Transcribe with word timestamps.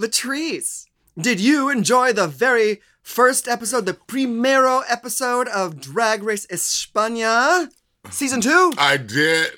Latrice, 0.00 0.86
did 1.18 1.40
you 1.40 1.68
enjoy 1.68 2.12
the 2.12 2.26
very 2.26 2.80
first 3.02 3.46
episode, 3.48 3.86
the 3.86 3.94
primero 3.94 4.80
episode 4.88 5.48
of 5.48 5.80
Drag 5.80 6.22
Race 6.22 6.46
España? 6.46 7.68
Season 8.10 8.40
two? 8.40 8.72
I 8.78 8.96
did, 8.96 9.50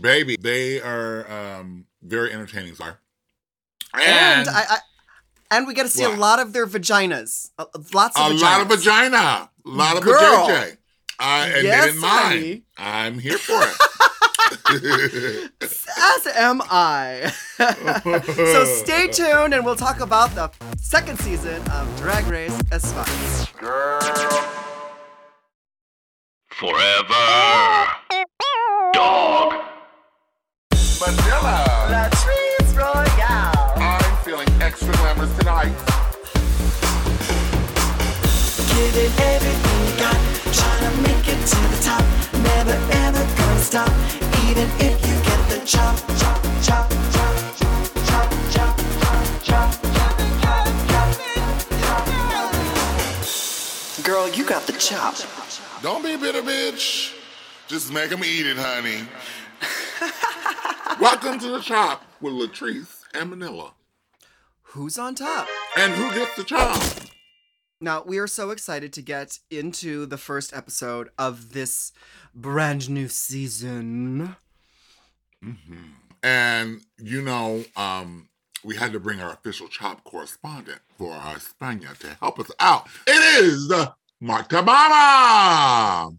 baby. 0.00 0.36
They 0.40 0.80
are 0.80 1.30
um, 1.30 1.86
very 2.02 2.32
entertaining, 2.32 2.74
sir. 2.74 2.96
And, 3.94 4.48
I, 4.48 4.64
I 4.70 4.78
and 5.50 5.66
we 5.66 5.74
get 5.74 5.82
to 5.82 5.88
see 5.90 6.04
What? 6.06 6.16
a 6.16 6.20
lot 6.20 6.38
of 6.40 6.52
their 6.54 6.66
vaginas. 6.66 7.50
Uh, 7.58 7.66
lots 7.92 8.18
of 8.18 8.22
vaginas. 8.22 8.30
a 8.32 8.34
vaginas. 8.34 8.40
lot 8.42 8.60
of 8.62 8.68
vagina, 8.68 9.16
a 9.18 9.50
lot 9.68 9.96
of 9.98 10.02
Girl. 10.04 10.14
vajayjay. 10.48 10.76
I 11.18 11.46
and 11.48 11.64
Yes, 11.64 11.84
didn't 11.86 12.00
mind. 12.00 12.62
I'm 12.78 13.18
here 13.18 13.36
for 13.38 13.60
it. 13.62 13.76
As 14.70 16.26
am 16.36 16.62
I. 16.70 17.32
so 17.58 18.64
stay 18.64 19.08
tuned 19.08 19.54
and 19.54 19.64
we'll 19.64 19.76
talk 19.76 20.00
about 20.00 20.34
the 20.34 20.50
second 20.76 21.18
season 21.20 21.60
of 21.70 21.96
Drag 21.98 22.26
Race 22.26 22.56
España. 22.70 23.48
Forever. 26.50 27.86
Dog. 28.92 29.54
Manila, 31.00 31.64
Latrice 31.90 32.76
Royale. 32.76 33.72
I'm 33.76 34.16
feeling 34.24 34.48
extra 34.60 34.92
glamorous 34.94 35.36
tonight. 35.38 35.72
Giving 38.68 39.12
everything 39.18 39.78
you 39.86 39.92
got, 39.98 40.18
trying 40.52 40.84
to 40.86 41.02
make 41.02 41.26
it 41.26 41.40
to 41.46 41.58
the 41.72 41.78
top. 41.82 42.04
Never 42.42 42.76
ever 42.92 43.24
gonna 43.36 43.60
stop, 43.60 43.90
Girl, 54.02 54.28
you 54.28 54.44
got 54.44 54.66
the 54.66 54.76
chop. 54.78 55.14
Don't 55.80 56.04
be 56.04 56.12
a 56.12 56.18
bitter 56.18 56.42
bitch. 56.42 57.14
Just 57.66 57.90
make 57.94 58.10
them 58.10 58.22
eat 58.22 58.44
it, 58.44 58.58
honey. 58.58 59.08
Welcome 61.00 61.38
to 61.38 61.48
the 61.52 61.60
chop 61.60 62.04
with 62.20 62.34
Latrice 62.34 63.04
and 63.14 63.30
Manila. 63.30 63.72
Who's 64.64 64.98
on 64.98 65.14
top? 65.14 65.48
And 65.78 65.94
who 65.94 66.12
gets 66.12 66.36
the 66.36 66.44
chop? 66.44 66.82
Now, 67.80 68.02
we 68.04 68.18
are 68.18 68.26
so 68.26 68.50
excited 68.50 68.92
to 68.92 69.02
get 69.02 69.38
into 69.50 70.04
the 70.04 70.18
first 70.18 70.52
episode 70.52 71.08
of 71.18 71.52
this 71.52 71.92
brand 72.34 72.90
new 72.90 73.08
season 73.08 74.36
and 76.22 76.80
you 76.98 77.22
know, 77.22 77.64
um, 77.76 78.28
we 78.64 78.76
had 78.76 78.92
to 78.92 79.00
bring 79.00 79.20
our 79.20 79.32
official 79.32 79.68
chop 79.68 80.04
correspondent 80.04 80.80
for 80.96 81.12
our 81.12 81.36
España 81.36 81.96
to 81.98 82.16
help 82.20 82.38
us 82.38 82.50
out. 82.60 82.86
It 83.06 83.42
is 83.42 83.68
the 83.68 83.92
Marta 84.20 84.62
Mamma. 84.62 86.12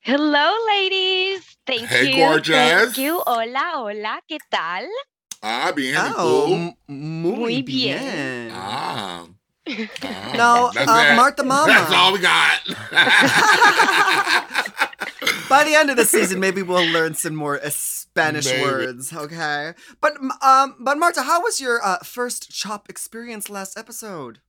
Hello, 0.00 0.56
ladies. 0.66 1.56
Thank 1.66 1.88
Hey, 1.88 2.08
you. 2.10 2.16
gorgeous. 2.16 2.56
Thank 2.56 2.98
you. 2.98 3.22
Hola, 3.26 3.72
hola. 3.76 4.20
¿Qué 4.28 4.38
tal? 4.50 4.86
Ah, 5.42 5.72
bien. 5.72 5.94
¿y 5.96 6.12
Oh, 6.16 6.46
tú? 6.46 6.52
m- 6.54 6.74
muy 6.88 7.36
Muy 7.36 7.62
bien. 7.62 7.98
bien. 8.02 8.50
Ah. 8.54 9.26
Ah, 10.02 10.32
No, 10.36 10.66
uh. 10.68 11.14
Martha 11.16 11.42
Mama. 11.42 11.66
That's 11.66 11.92
all 11.92 12.12
we 12.12 12.18
got. 12.20 12.60
By 15.54 15.62
the 15.62 15.76
end 15.76 15.88
of 15.88 15.96
the 15.96 16.04
season, 16.04 16.40
maybe 16.40 16.62
we'll 16.62 16.90
learn 16.90 17.14
some 17.14 17.36
more 17.36 17.64
uh, 17.64 17.70
Spanish 17.70 18.46
Maybe. 18.46 18.62
words, 18.62 19.12
okay? 19.12 19.74
But 20.00 20.14
um, 20.42 20.74
but 20.80 20.98
Marta, 20.98 21.22
how 21.22 21.42
was 21.42 21.60
your 21.60 21.80
uh, 21.80 21.98
first 21.98 22.50
chop 22.50 22.90
experience 22.90 23.48
last 23.48 23.78
episode? 23.78 24.40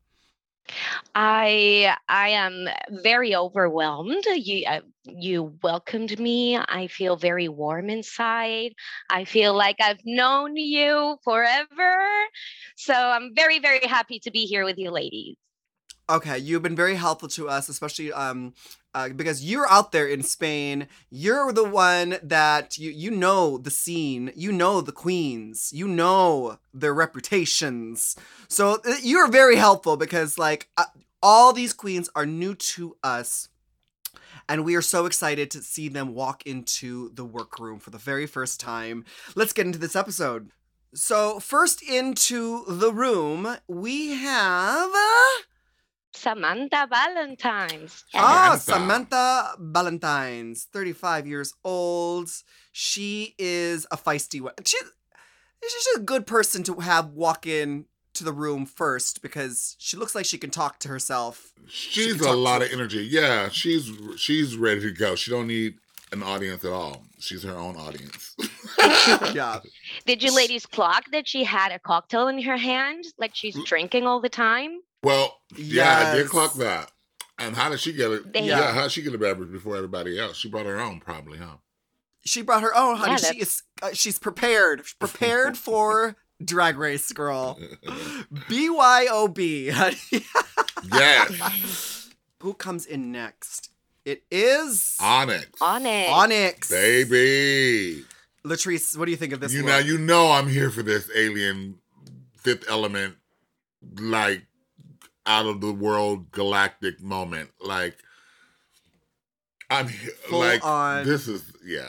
I 1.14 1.95
I 2.09 2.30
am 2.30 2.67
very 2.89 3.36
overwhelmed. 3.36 4.26
You 4.33 4.66
uh, 4.66 4.81
you 5.06 5.56
welcomed 5.61 6.20
me. 6.20 6.58
I 6.58 6.88
feel 6.88 7.17
very 7.17 7.49
warm 7.49 7.92
inside. 7.92 8.73
I 9.08 9.26
feel 9.26 9.54
like 9.54 9.76
I've 9.80 10.04
known 10.05 10.58
you 10.58 11.17
forever. 11.23 12.08
So 12.77 12.95
I'm 12.95 13.36
very 13.36 13.60
very 13.60 13.86
happy 13.86 14.17
to 14.22 14.32
be 14.32 14.45
here 14.45 14.66
with 14.66 14.80
you, 14.80 14.89
ladies. 14.89 15.36
Okay, 16.08 16.37
you've 16.37 16.61
been 16.61 16.76
very 16.76 16.95
helpful 16.95 17.30
to 17.30 17.49
us, 17.49 17.67
especially 17.67 18.14
um, 18.14 18.54
uh, 18.95 19.10
because 19.10 19.44
you're 19.44 19.70
out 19.70 19.92
there 19.92 20.08
in 20.08 20.23
Spain. 20.23 20.88
You're 21.11 21.52
the 21.52 21.66
one 21.66 22.17
that 22.23 22.78
you 22.78 22.89
you 22.89 23.11
know 23.11 23.58
the 23.58 23.70
scene, 23.70 24.32
you 24.36 24.52
know 24.52 24.80
the 24.80 24.94
queens, 24.94 25.72
you 25.73 25.88
know 25.88 26.58
their 26.73 26.94
reputations. 26.94 28.16
So 28.48 28.80
uh, 28.86 28.95
you're 29.04 29.28
very 29.28 29.58
helpful 29.58 29.98
because 29.98 30.39
like 30.39 30.70
uh, 30.78 30.86
all 31.22 31.52
these 31.52 31.73
queens 31.73 32.10
are 32.16 32.26
new 32.26 32.55
to 32.55 32.95
us. 33.04 33.50
And 34.48 34.64
we 34.64 34.76
are 34.76 34.82
so 34.82 35.05
excited 35.05 35.52
to 35.52 35.61
see 35.61 35.89
them 35.89 36.14
walk 36.14 36.44
into 36.45 37.10
the 37.16 37.26
workroom 37.26 37.80
for 37.80 37.89
the 37.89 37.98
very 37.98 38.28
first 38.28 38.60
time. 38.60 39.04
Let's 39.36 39.54
get 39.54 39.66
into 39.66 39.80
this 39.80 39.95
episode. 39.95 40.52
So, 40.94 41.39
first 41.39 41.82
into 41.82 42.64
the 42.67 42.94
room, 42.94 43.58
we 43.67 44.11
have. 44.11 44.92
Samantha 46.15 46.87
Ballentines. 46.92 48.03
Ah, 48.14 48.58
Samantha. 48.59 49.53
Samantha 49.53 49.55
Ballentines, 49.59 50.64
35 50.65 51.27
years 51.27 51.53
old. 51.64 52.30
She 52.71 53.36
is 53.37 53.86
a 53.92 53.98
feisty 53.98 54.42
one. 54.42 54.54
She, 54.65 54.77
she's 55.61 55.87
a 55.98 55.99
good 55.99 56.25
person 56.25 56.64
to 56.64 56.75
have 56.75 57.11
walk 57.11 57.45
in 57.45 57.86
to 58.14 58.23
the 58.23 58.33
room 58.33 58.65
first 58.65 59.21
because 59.21 59.75
she 59.77 59.98
looks 59.98 60.15
like 60.15 60.25
she 60.25 60.37
can 60.37 60.49
talk 60.49 60.80
to 60.80 60.87
herself. 60.87 61.54
She's 61.67 62.15
can 62.17 62.27
a 62.27 62.33
lot 62.33 62.61
of 62.61 62.71
energy. 62.71 63.05
Yeah, 63.05 63.49
she's 63.49 63.92
she's 64.17 64.55
ready 64.58 64.81
to 64.81 64.92
go. 64.92 65.15
She 65.15 65.31
don't 65.31 65.48
need 65.48 65.75
an 66.11 66.23
audience 66.23 66.64
at 66.64 66.71
all. 66.71 67.04
She's 67.20 67.43
her 67.43 67.58
own 67.58 67.75
audience. 67.75 68.36
Yeah. 69.33 69.59
Did 70.05 70.23
you 70.23 70.36
ladies 70.36 70.65
clock 70.65 71.04
that 71.11 71.27
she 71.27 71.43
had 71.43 71.71
a 71.71 71.80
cocktail 71.80 72.27
in 72.27 72.42
her 72.43 72.58
hand, 72.58 73.05
like 73.17 73.36
she's 73.36 73.58
drinking 73.65 74.08
all 74.08 74.20
the 74.20 74.30
time? 74.30 74.80
Well, 75.04 75.39
yeah, 75.56 76.11
I 76.14 76.16
did 76.16 76.28
clock 76.28 76.54
that. 76.56 76.92
And 77.38 77.56
how 77.56 77.70
did 77.70 77.80
she 77.82 77.92
get 77.94 78.11
it? 78.11 78.32
They- 78.33 78.44
yeah, 78.48 78.73
how 78.73 78.83
did 78.83 78.92
she 78.92 79.02
get 79.02 79.14
a 79.14 79.17
beverage 79.17 79.52
before 79.52 79.76
everybody 79.76 80.17
else? 80.20 80.38
She 80.38 80.50
brought 80.50 80.66
her 80.66 80.80
own, 80.80 81.00
probably, 81.02 81.38
huh? 81.38 81.58
She 82.26 82.42
brought 82.42 82.64
her 82.64 82.76
own, 82.76 82.95
honey. 82.98 83.11
Yeah, 83.11 83.17
she 83.32 83.39
is 83.39 83.64
uh, 83.82 83.89
she's 83.94 84.17
prepared. 84.17 84.84
Prepared 85.00 85.58
for 85.60 86.16
drag 86.44 86.78
race, 86.78 87.11
girl. 87.11 87.60
BYOB. 88.50 89.72
honey. 89.72 90.26
yes, 90.92 92.10
Who 92.42 92.54
comes 92.54 92.86
in 92.86 93.11
next? 93.11 93.70
It 94.05 94.23
is 94.30 94.98
Onyx, 95.02 95.48
Onyx. 95.61 96.11
Onyx. 96.11 96.70
baby. 96.70 98.04
Latrice, 98.45 98.95
what 98.95 99.05
do 99.05 99.11
you 99.11 99.17
think 99.17 99.34
of 99.34 99.39
this 99.39 99.52
you 99.52 99.61
look? 99.64 99.70
know, 99.70 99.78
you 99.80 99.98
know, 99.98 100.32
I'm 100.32 100.48
here 100.48 100.70
for 100.70 100.84
this 100.84 101.10
alien 101.16 101.80
Fifth 102.38 102.66
Element, 102.70 103.16
like 104.00 104.45
out 105.25 105.45
of 105.45 105.61
the 105.61 105.71
world 105.73 106.31
galactic 106.31 107.02
moment. 107.02 107.49
Like, 107.63 107.97
I'm 109.69 109.87
Full 109.87 110.39
like 110.39 110.65
on. 110.65 111.05
this 111.05 111.27
is 111.27 111.43
yeah, 111.65 111.87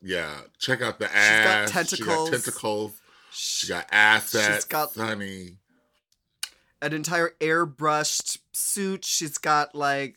yeah. 0.00 0.32
Check 0.58 0.80
out 0.82 0.98
the 0.98 1.14
ass. 1.14 1.68
She 1.68 1.72
tentacles. 1.74 2.30
got 2.30 2.36
tentacles. 2.36 2.92
She 3.32 3.66
She 3.66 3.72
got 3.72 3.86
assets. 3.90 4.54
She's 4.54 4.64
got- 4.64 4.94
honey. 4.94 5.56
an 6.82 6.92
entire 6.92 7.32
airbrushed 7.40 8.38
suit. 8.52 9.04
She's 9.04 9.38
got 9.38 9.74
like 9.74 10.16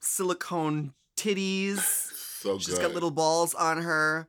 silicone 0.00 0.92
titties. 1.16 2.12
So 2.38 2.58
She's 2.60 2.74
good. 2.74 2.82
got 2.82 2.94
little 2.94 3.10
balls 3.10 3.54
on 3.54 3.82
her. 3.82 4.28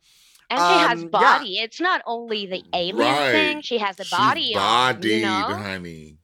And 0.49 0.57
she 0.57 0.63
has 0.63 0.91
Um, 0.93 0.99
yeah. 1.03 1.07
body. 1.09 1.59
It's 1.59 1.79
not 1.79 2.01
only 2.07 2.47
the 2.47 2.63
alien 2.73 2.97
Right. 2.97 3.31
thing. 3.31 3.61
She 3.61 3.77
has 3.77 3.99
a 3.99 4.05
She's 4.05 4.17
body. 4.17 4.55
on, 4.55 4.95
bodied, 4.95 5.11
you 5.11 5.21
know? 5.21 5.55
honey. 5.55 6.17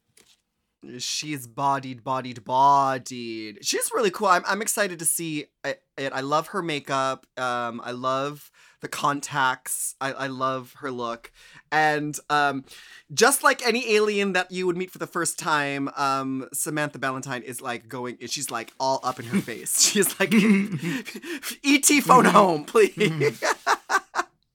She's 0.97 1.47
bodied, 1.47 2.03
bodied, 2.03 2.43
bodied. 2.43 3.59
She's 3.61 3.91
really 3.93 4.11
cool. 4.11 4.27
I'm, 4.27 4.43
I'm 4.47 4.61
excited 4.61 4.99
to 4.99 5.05
see 5.05 5.45
it. 5.63 5.81
I 5.97 6.21
love 6.21 6.47
her 6.47 6.61
makeup. 6.61 7.25
Um, 7.37 7.81
I 7.83 7.91
love 7.91 8.51
the 8.81 8.87
contacts. 8.89 9.95
I, 10.01 10.11
I 10.11 10.27
love 10.27 10.73
her 10.79 10.91
look. 10.91 11.31
And 11.71 12.17
um, 12.29 12.65
just 13.13 13.41
like 13.43 13.65
any 13.65 13.95
alien 13.95 14.33
that 14.33 14.51
you 14.51 14.67
would 14.67 14.77
meet 14.77 14.91
for 14.91 14.99
the 14.99 15.07
first 15.07 15.39
time, 15.39 15.89
um, 15.95 16.47
Samantha 16.53 16.99
Valentine 16.99 17.41
is 17.43 17.61
like 17.61 17.87
going, 17.87 18.17
she's 18.27 18.51
like 18.51 18.73
all 18.79 18.99
up 19.03 19.19
in 19.19 19.25
her 19.25 19.41
face. 19.41 19.81
She's 19.81 20.19
like, 20.19 20.33
ET 21.63 22.03
phone 22.03 22.25
home, 22.25 22.65
please. 22.65 23.41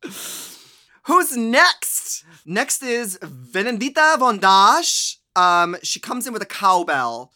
Who's 1.05 1.37
next? 1.37 2.25
Next 2.45 2.83
is 2.83 3.19
Venedita 3.19 4.19
Von 4.19 4.39
Däsh. 4.39 5.18
Um, 5.39 5.77
she 5.83 6.01
comes 6.01 6.27
in 6.27 6.33
with 6.33 6.43
a 6.43 6.47
cowbell. 6.47 7.33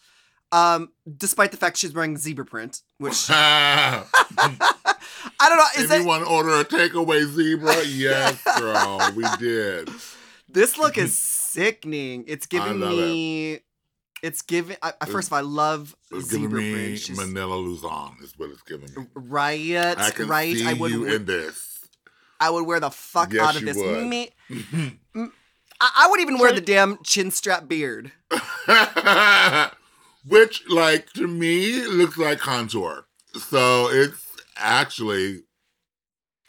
Um, 0.51 0.91
despite 1.17 1.49
the 1.49 1.57
fact 1.57 1.77
she's 1.77 1.93
wearing 1.95 2.15
zebra 2.15 2.45
print, 2.45 2.81
which 2.99 3.25
I 3.29 4.03
don't 5.39 5.57
know. 5.57 5.83
Is 5.83 5.89
Anyone 5.91 6.21
that 6.21 6.27
order 6.27 6.49
a 6.59 6.63
takeaway 6.65 7.25
zebra? 7.25 7.83
Yes, 7.87 8.39
girl, 8.59 8.99
we 9.15 9.23
did. 9.39 9.89
this 10.47 10.77
look 10.77 10.97
is 10.97 11.17
sickening. 11.17 12.25
It's 12.27 12.45
giving 12.45 12.79
love 12.79 12.93
it. 12.93 12.97
me. 12.97 13.59
It's 14.21 14.41
giving. 14.43 14.77
I, 14.83 14.93
I- 15.01 15.05
first 15.07 15.29
of 15.29 15.33
all, 15.33 15.39
I 15.39 15.41
love 15.41 15.95
It's 16.11 16.29
Zebra 16.29 16.59
giving 16.61 16.75
me. 16.91 16.95
She's- 16.97 17.17
Manila 17.17 17.55
Luzon 17.55 18.17
is 18.23 18.33
what 18.37 18.51
it's 18.51 18.61
giving 18.61 18.89
me. 18.95 19.07
Right, 19.15 19.75
I 19.97 20.11
can 20.11 20.27
right. 20.27 20.55
see 20.55 20.67
I 20.67 20.73
would. 20.73 20.91
you 20.91 21.05
in 21.05 21.25
this. 21.25 21.79
I 22.39 22.49
would 22.49 22.65
wear 22.65 22.79
the 22.79 22.91
fuck 22.91 23.33
Yes, 23.33 23.47
out 23.47 23.55
of 23.55 23.61
you 23.61 23.73
this. 23.73 23.77
would. 23.77 24.05
Me, 24.07 24.29
I, 25.83 26.05
I 26.05 26.07
would 26.09 26.21
even 26.21 26.37
wear 26.37 26.53
the 26.53 26.61
damn 26.61 26.97
chin 27.03 27.29
strap 27.29 27.67
beard. 27.67 28.13
Which, 30.25 30.63
like, 30.69 31.11
to 31.13 31.27
me, 31.27 31.85
looks 31.85 32.17
like 32.17 32.39
contour. 32.39 33.05
So 33.37 33.89
it's 33.91 34.37
actually 34.55 35.41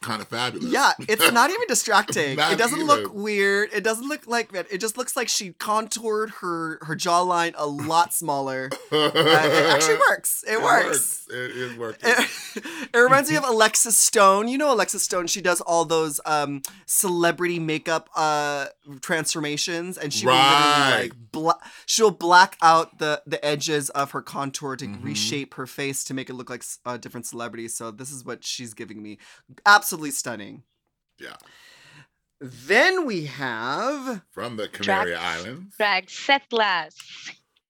kind 0.05 0.21
of 0.21 0.27
fabulous. 0.27 0.71
Yeah, 0.71 0.91
it's 0.99 1.31
not 1.31 1.49
even 1.49 1.67
distracting. 1.67 2.37
Not 2.37 2.53
it 2.53 2.57
doesn't 2.57 2.77
even. 2.79 2.87
look 2.87 3.13
weird. 3.13 3.69
It 3.73 3.83
doesn't 3.83 4.07
look 4.07 4.27
like 4.27 4.51
that. 4.53 4.67
It 4.71 4.79
just 4.79 4.97
looks 4.97 5.15
like 5.15 5.27
she 5.27 5.53
contoured 5.53 6.29
her 6.41 6.77
her 6.83 6.95
jawline 6.95 7.53
a 7.57 7.65
lot 7.67 8.13
smaller. 8.13 8.69
Uh, 8.91 9.11
it 9.13 9.65
actually 9.75 9.97
works. 10.09 10.43
It, 10.47 10.61
works. 10.61 11.27
It 11.29 11.51
is 11.51 11.75
working. 11.77 12.09
It, 12.09 12.17
works. 12.17 12.57
it 12.93 12.97
reminds 12.97 13.29
me 13.29 13.35
of 13.35 13.43
Alexis 13.43 13.97
Stone. 13.97 14.47
You 14.47 14.57
know 14.57 14.73
Alexis 14.73 15.03
Stone. 15.03 15.27
She 15.27 15.41
does 15.41 15.59
all 15.61 15.85
those 15.85 16.21
um, 16.25 16.61
celebrity 16.85 17.59
makeup 17.59 18.09
uh, 18.15 18.67
transformations, 19.01 19.97
and 19.97 20.13
she 20.13 20.25
will 20.25 20.33
Right. 20.33 20.75
literally 20.77 21.09
like 21.09 21.31
bla- 21.31 21.59
she'll 21.85 22.11
black 22.11 22.57
out 22.61 22.99
the 22.99 23.21
the 23.25 23.43
edges 23.43 23.89
of 23.91 24.11
her 24.11 24.21
contour 24.21 24.75
to 24.77 24.85
Mhm. 24.85 25.03
reshape 25.03 25.53
her 25.55 25.67
face 25.67 26.03
to 26.05 26.13
make 26.13 26.29
it 26.29 26.33
look 26.33 26.49
like 26.49 26.63
uh, 26.85 26.97
different 26.97 27.25
celebrities. 27.25 27.75
So 27.75 27.91
this 27.91 28.11
is 28.11 28.23
what 28.23 28.43
she's 28.43 28.73
giving 28.73 29.01
me. 29.01 29.17
Absolutely 29.65 29.94
stunning. 30.11 30.63
Yeah. 31.19 31.35
Then 32.41 33.05
we 33.05 33.25
have 33.25 34.21
From 34.31 34.57
the 34.57 34.67
Canary 34.67 35.11
Drax. 35.11 35.23
Islands. 35.45 35.77
Drag 35.77 36.07
Sethlas. 36.07 36.95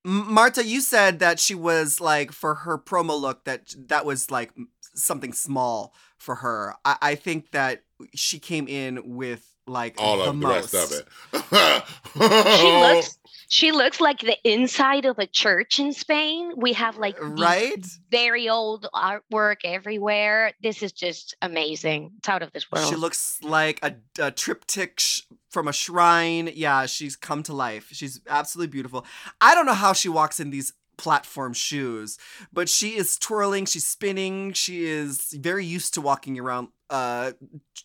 Marta. 0.04 0.66
You 0.66 0.81
said 0.81 1.19
that 1.19 1.39
she 1.39 1.56
was 1.56 2.00
like 2.01 2.31
for 2.31 2.56
her 2.56 2.77
promo 2.77 3.19
look 3.19 3.44
that 3.45 3.74
that 3.88 4.06
was 4.06 4.30
like 4.31 4.51
something 4.95 5.33
small 5.33 5.94
for 6.18 6.36
her. 6.36 6.74
I, 6.83 6.98
I 7.01 7.16
think 7.16 7.51
that 7.51 7.83
she 8.16 8.39
came 8.39 8.68
in 8.68 9.16
with 9.16 9.48
like 9.68 9.95
All 10.00 10.18
the 10.18 10.24
of 10.25 10.27
the 10.27 10.33
most. 10.48 10.74
rest 10.74 10.94
of 10.94 11.07
it. 11.33 11.83
She 12.60 12.72
looks 12.80 13.18
she 13.56 13.72
looks 13.72 14.02
like 14.02 14.19
the 14.19 14.38
inside 14.44 15.06
of 15.06 15.18
a 15.18 15.25
church 15.25 15.80
in 15.80 15.94
Spain. 15.94 16.52
We 16.57 16.74
have 16.74 16.98
like 16.98 17.18
uh, 17.22 17.30
these 17.30 17.40
right. 17.40 17.86
very 18.12 18.50
old 18.50 18.86
artwork 18.94 19.57
everywhere. 19.63 20.52
This 20.62 20.84
is 20.84 20.92
just 20.92 21.38
amazing. 21.42 22.12
It's 22.18 22.28
out 22.28 22.44
of 22.44 22.52
this 22.52 22.69
world. 22.69 22.90
She 22.90 22.96
looks 22.96 23.40
like 23.42 23.80
a, 23.81 23.96
a 24.19 24.31
triptych 24.31 25.00
sh- 25.00 25.22
from 25.50 25.69
a 25.69 25.74
shrine. 25.74 26.52
Yeah, 26.54 26.86
she's 26.86 27.16
come 27.16 27.44
to 27.44 27.54
life. 27.54 27.88
She's 27.94 28.19
absolutely 28.28 28.72
beautiful. 28.72 29.06
I 29.40 29.56
don't 29.56 29.66
know 29.66 29.74
how 29.74 29.94
she 29.94 30.10
walks 30.10 30.42
in 30.42 30.50
these 30.50 30.74
platform 30.98 31.54
shoes, 31.54 32.18
but 32.51 32.68
she 32.68 32.98
is 32.98 33.18
twirling, 33.18 33.66
she's 33.66 33.88
spinning, 33.88 34.54
she 34.54 34.86
is 34.86 35.34
very 35.34 35.66
used 35.66 35.94
to 35.94 36.01
walking 36.01 36.40
around 36.40 36.69
uh 36.90 37.32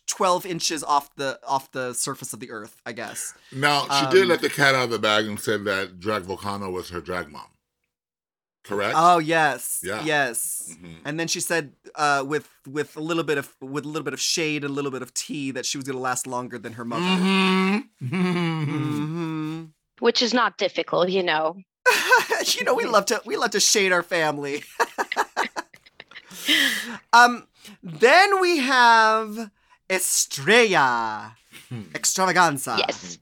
12 0.07 0.45
inches 0.45 0.83
off 0.83 1.09
the 1.15 1.39
off 1.47 1.71
the 1.71 1.93
surface 1.93 2.33
of 2.33 2.39
the 2.39 2.51
earth, 2.51 2.79
I 2.85 2.91
guess. 2.91 3.33
Now, 3.51 3.83
she 3.83 4.05
did 4.11 4.23
Um, 4.23 4.29
let 4.29 4.41
the 4.41 4.49
cat 4.49 4.75
out 4.75 4.83
of 4.85 4.89
the 4.91 4.99
bag 4.99 5.25
and 5.25 5.39
said 5.39 5.63
that 5.65 5.99
Drag 5.99 6.23
Volcano 6.23 6.69
was 6.69 6.89
her 6.89 7.01
drag 7.01 7.31
mom. 7.31 7.47
Correct? 8.63 8.93
Oh, 8.95 9.17
yes. 9.17 9.81
Yeah. 9.83 10.03
Yes. 10.03 10.69
Mhm. 10.79 10.97
And 11.03 11.19
then 11.19 11.27
she 11.27 11.39
said 11.39 11.73
uh 11.95 12.23
with 12.27 12.47
with 12.67 12.95
a 12.95 13.01
little 13.01 13.23
bit 13.23 13.39
of 13.39 13.55
with 13.59 13.85
a 13.85 13.87
little 13.87 14.03
bit 14.03 14.13
of 14.13 14.21
shade 14.21 14.63
and 14.63 14.71
a 14.71 14.75
little 14.75 14.91
bit 14.91 15.01
of 15.01 15.13
tea 15.15 15.49
that 15.51 15.65
she 15.65 15.77
was 15.79 15.85
going 15.85 15.95
to 15.97 16.01
last 16.01 16.27
longer 16.27 16.59
than 16.59 16.73
her 16.73 16.85
mother. 16.85 17.01
Mhm. 17.03 17.89
Mhm. 18.03 19.69
which 19.99 20.21
is 20.21 20.33
not 20.33 20.57
difficult, 20.59 21.09
you 21.09 21.23
know. 21.23 21.57
you 22.55 22.63
know, 22.63 22.75
we 22.75 22.85
love 22.85 23.05
to 23.07 23.19
we 23.25 23.35
love 23.35 23.49
to 23.51 23.59
shade 23.59 23.91
our 23.91 24.03
family. 24.03 24.63
um, 27.13 27.47
then 27.83 28.39
we 28.39 28.57
have 28.59 29.51
Estrella 29.89 31.35
Xtravaganza. 31.71 32.77
Yes. 32.77 33.17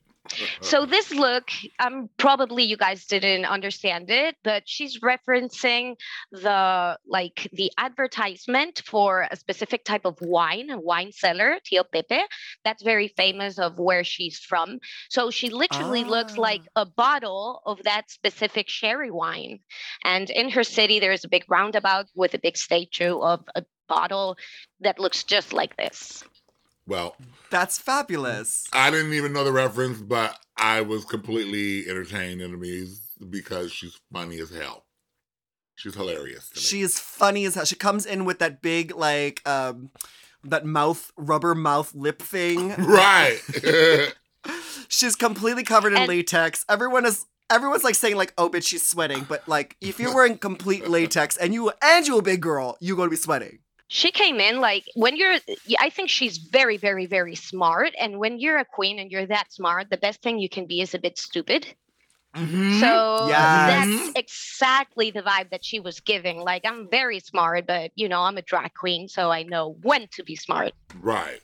So 0.61 0.85
this 0.85 1.11
look, 1.11 1.49
um, 1.79 2.09
probably 2.17 2.63
you 2.63 2.77
guys 2.77 3.05
didn't 3.05 3.45
understand 3.45 4.09
it, 4.09 4.35
but 4.43 4.63
she's 4.65 4.99
referencing 4.99 5.95
the 6.31 6.97
like 7.07 7.47
the 7.53 7.71
advertisement 7.77 8.83
for 8.85 9.27
a 9.31 9.35
specific 9.35 9.83
type 9.85 10.05
of 10.05 10.21
wine, 10.21 10.69
a 10.69 10.79
wine 10.79 11.11
cellar, 11.11 11.57
Tio 11.63 11.83
Pepe, 11.83 12.21
that's 12.63 12.83
very 12.83 13.07
famous 13.07 13.57
of 13.57 13.79
where 13.79 14.03
she's 14.03 14.39
from. 14.39 14.79
So 15.09 15.31
she 15.31 15.49
literally 15.49 16.03
looks 16.03 16.37
like 16.37 16.61
a 16.75 16.85
bottle 16.85 17.61
of 17.65 17.81
that 17.83 18.11
specific 18.11 18.69
sherry 18.69 19.11
wine. 19.11 19.59
And 20.03 20.29
in 20.29 20.49
her 20.51 20.63
city, 20.63 20.99
there's 20.99 21.23
a 21.23 21.29
big 21.29 21.45
roundabout 21.49 22.05
with 22.15 22.33
a 22.33 22.39
big 22.39 22.57
statue 22.57 23.19
of 23.19 23.43
a 23.55 23.63
bottle 23.89 24.37
that 24.79 24.99
looks 24.99 25.23
just 25.25 25.51
like 25.51 25.75
this. 25.75 26.23
Well, 26.87 27.15
That's 27.51 27.77
fabulous. 27.77 28.65
I 28.73 28.89
didn't 28.89 29.13
even 29.13 29.33
know 29.33 29.43
the 29.43 29.51
reference, 29.51 29.99
but 30.01 30.35
I 30.57 30.81
was 30.81 31.05
completely 31.05 31.87
entertained 31.89 32.41
and 32.41 32.53
amused 32.53 33.01
because 33.29 33.71
she's 33.71 33.99
funny 34.13 34.39
as 34.39 34.49
hell. 34.49 34.85
She's 35.75 35.95
hilarious. 35.95 36.49
To 36.49 36.55
me. 36.55 36.61
She 36.61 36.81
is 36.81 36.99
funny 36.99 37.45
as 37.45 37.55
hell. 37.55 37.65
She 37.65 37.75
comes 37.75 38.05
in 38.05 38.25
with 38.25 38.39
that 38.39 38.61
big 38.61 38.95
like 38.95 39.41
um 39.47 39.91
that 40.43 40.65
mouth 40.65 41.11
rubber 41.17 41.53
mouth 41.55 41.93
lip 41.93 42.21
thing. 42.21 42.69
right. 42.77 43.39
She's 44.87 45.15
completely 45.15 45.63
covered 45.63 45.93
in 45.93 45.99
And- 45.99 46.07
latex. 46.09 46.65
Everyone 46.69 47.05
is 47.05 47.25
everyone's 47.49 47.83
like 47.83 47.95
saying 47.95 48.15
like, 48.15 48.33
"Oh, 48.37 48.49
bitch, 48.49 48.67
she's 48.67 48.85
sweating." 48.85 49.25
But 49.27 49.47
like, 49.47 49.75
if 49.81 49.99
you're 49.99 50.13
wearing 50.15 50.37
complete 50.37 50.87
latex 50.95 51.37
and 51.37 51.53
you 51.53 51.71
and 51.81 52.07
you 52.07 52.17
a 52.17 52.21
big 52.21 52.41
girl, 52.41 52.77
you're 52.79 52.97
gonna 52.97 53.09
be 53.09 53.15
sweating. 53.15 53.59
She 53.89 54.11
came 54.11 54.39
in 54.39 54.61
like 54.61 54.85
when 54.95 55.17
you're 55.17 55.35
i 55.79 55.89
think 55.89 56.09
she's 56.09 56.37
very 56.37 56.77
very 56.77 57.05
very 57.07 57.35
smart 57.35 57.91
and 57.99 58.17
when 58.19 58.39
you're 58.39 58.59
a 58.59 58.63
queen 58.65 58.99
and 58.99 59.11
you're 59.11 59.25
that 59.25 59.51
smart 59.51 59.89
the 59.89 59.97
best 59.97 60.21
thing 60.21 60.39
you 60.39 60.47
can 60.47 60.65
be 60.67 60.79
is 60.79 60.93
a 60.93 60.99
bit 60.99 61.17
stupid 61.17 61.67
Mhm. 62.35 62.79
so 62.79 63.27
Yes. 63.27 63.67
that's 63.67 64.11
exactly 64.15 65.09
the 65.09 65.23
vibe 65.23 65.49
that 65.49 65.65
she 65.65 65.79
was 65.79 65.99
giving 65.99 66.37
like 66.39 66.63
i'm 66.65 66.87
very 66.89 67.19
smart 67.19 67.65
but 67.65 67.91
you 67.95 68.07
know 68.07 68.21
i'm 68.21 68.37
a 68.37 68.43
drag 68.43 68.73
queen 68.75 69.07
so 69.07 69.31
i 69.31 69.41
know 69.41 69.75
when 69.81 70.07
to 70.13 70.23
be 70.23 70.35
smart 70.35 70.71
right. 71.01 71.41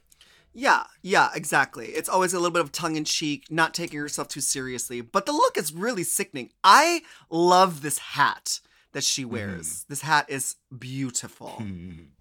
Yeah, 0.57 0.83
yeah, 1.01 1.31
exactly. 1.35 1.87
It's 1.87 2.07
always 2.07 2.31
a 2.33 2.37
little 2.39 2.53
bit 2.53 2.61
of 2.61 2.71
tongue 2.71 2.95
in 2.95 3.03
cheek, 3.03 3.47
not 3.51 3.73
taking 3.73 3.99
yourself 3.99 4.29
too 4.29 4.39
seriously. 4.39 5.01
But 5.01 5.25
the 5.25 5.33
look 5.33 5.57
is 5.57 5.73
really 5.73 6.05
sickening. 6.05 6.51
I 6.63 7.01
love 7.29 7.81
this 7.81 7.97
hat 7.97 8.61
that 8.93 9.03
she 9.03 9.25
wears. 9.25 9.83
This 9.89 9.99
hat 9.99 10.29
is 10.29 10.55
beautiful. 10.79 11.57
Mhm. 11.59 12.05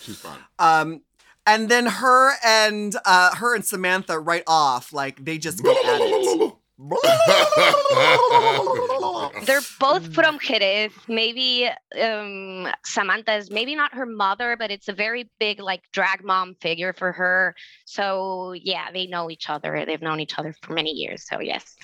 She's 0.00 0.18
fun. 0.18 0.38
Um, 0.58 1.02
and 1.46 1.68
then 1.68 1.86
her 1.86 2.32
and 2.44 2.94
uh, 3.04 3.36
her 3.36 3.54
and 3.54 3.64
Samantha 3.64 4.18
right 4.18 4.42
off, 4.46 4.92
like 4.92 5.24
they 5.24 5.38
just 5.38 5.62
go 5.62 5.70
at 5.70 6.00
it. 6.00 6.54
they're 9.46 9.60
both 9.80 10.14
from 10.14 10.38
jerez. 10.38 10.92
Maybe 11.08 11.68
um 12.00 12.68
samantha's 12.84 13.50
maybe 13.50 13.74
not 13.74 13.92
her 13.94 14.06
mother 14.06 14.56
but 14.56 14.70
it's 14.70 14.86
a 14.86 14.92
very 14.92 15.28
big 15.40 15.58
like 15.58 15.82
drag 15.92 16.22
mom 16.22 16.54
figure 16.60 16.92
for 16.92 17.10
her. 17.10 17.56
So 17.84 18.52
yeah 18.52 18.92
they 18.92 19.08
know 19.08 19.28
each 19.28 19.50
other. 19.50 19.82
They've 19.84 20.00
known 20.00 20.20
each 20.20 20.38
other 20.38 20.54
for 20.62 20.72
many 20.72 20.92
years. 20.92 21.26
So 21.26 21.40
yes 21.40 21.74